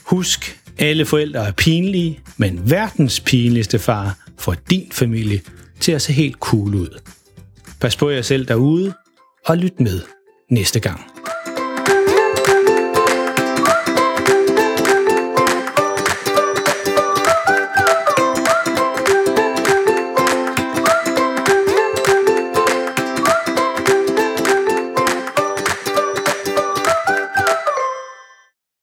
Husk, 0.03 0.59
alle 0.77 1.05
forældre 1.05 1.47
er 1.47 1.51
pinlige, 1.51 2.19
men 2.37 2.61
verdens 2.65 3.19
pinligste 3.19 3.79
far 3.79 4.17
får 4.39 4.55
din 4.69 4.87
familie 4.91 5.41
til 5.79 5.91
at 5.91 6.01
se 6.01 6.13
helt 6.13 6.35
cool 6.35 6.75
ud. 6.75 6.99
Pas 7.79 7.95
på 7.95 8.09
jer 8.09 8.21
selv 8.21 8.47
derude, 8.47 8.93
og 9.45 9.57
lyt 9.57 9.79
med 9.79 10.01
næste 10.49 10.79
gang. 10.79 11.01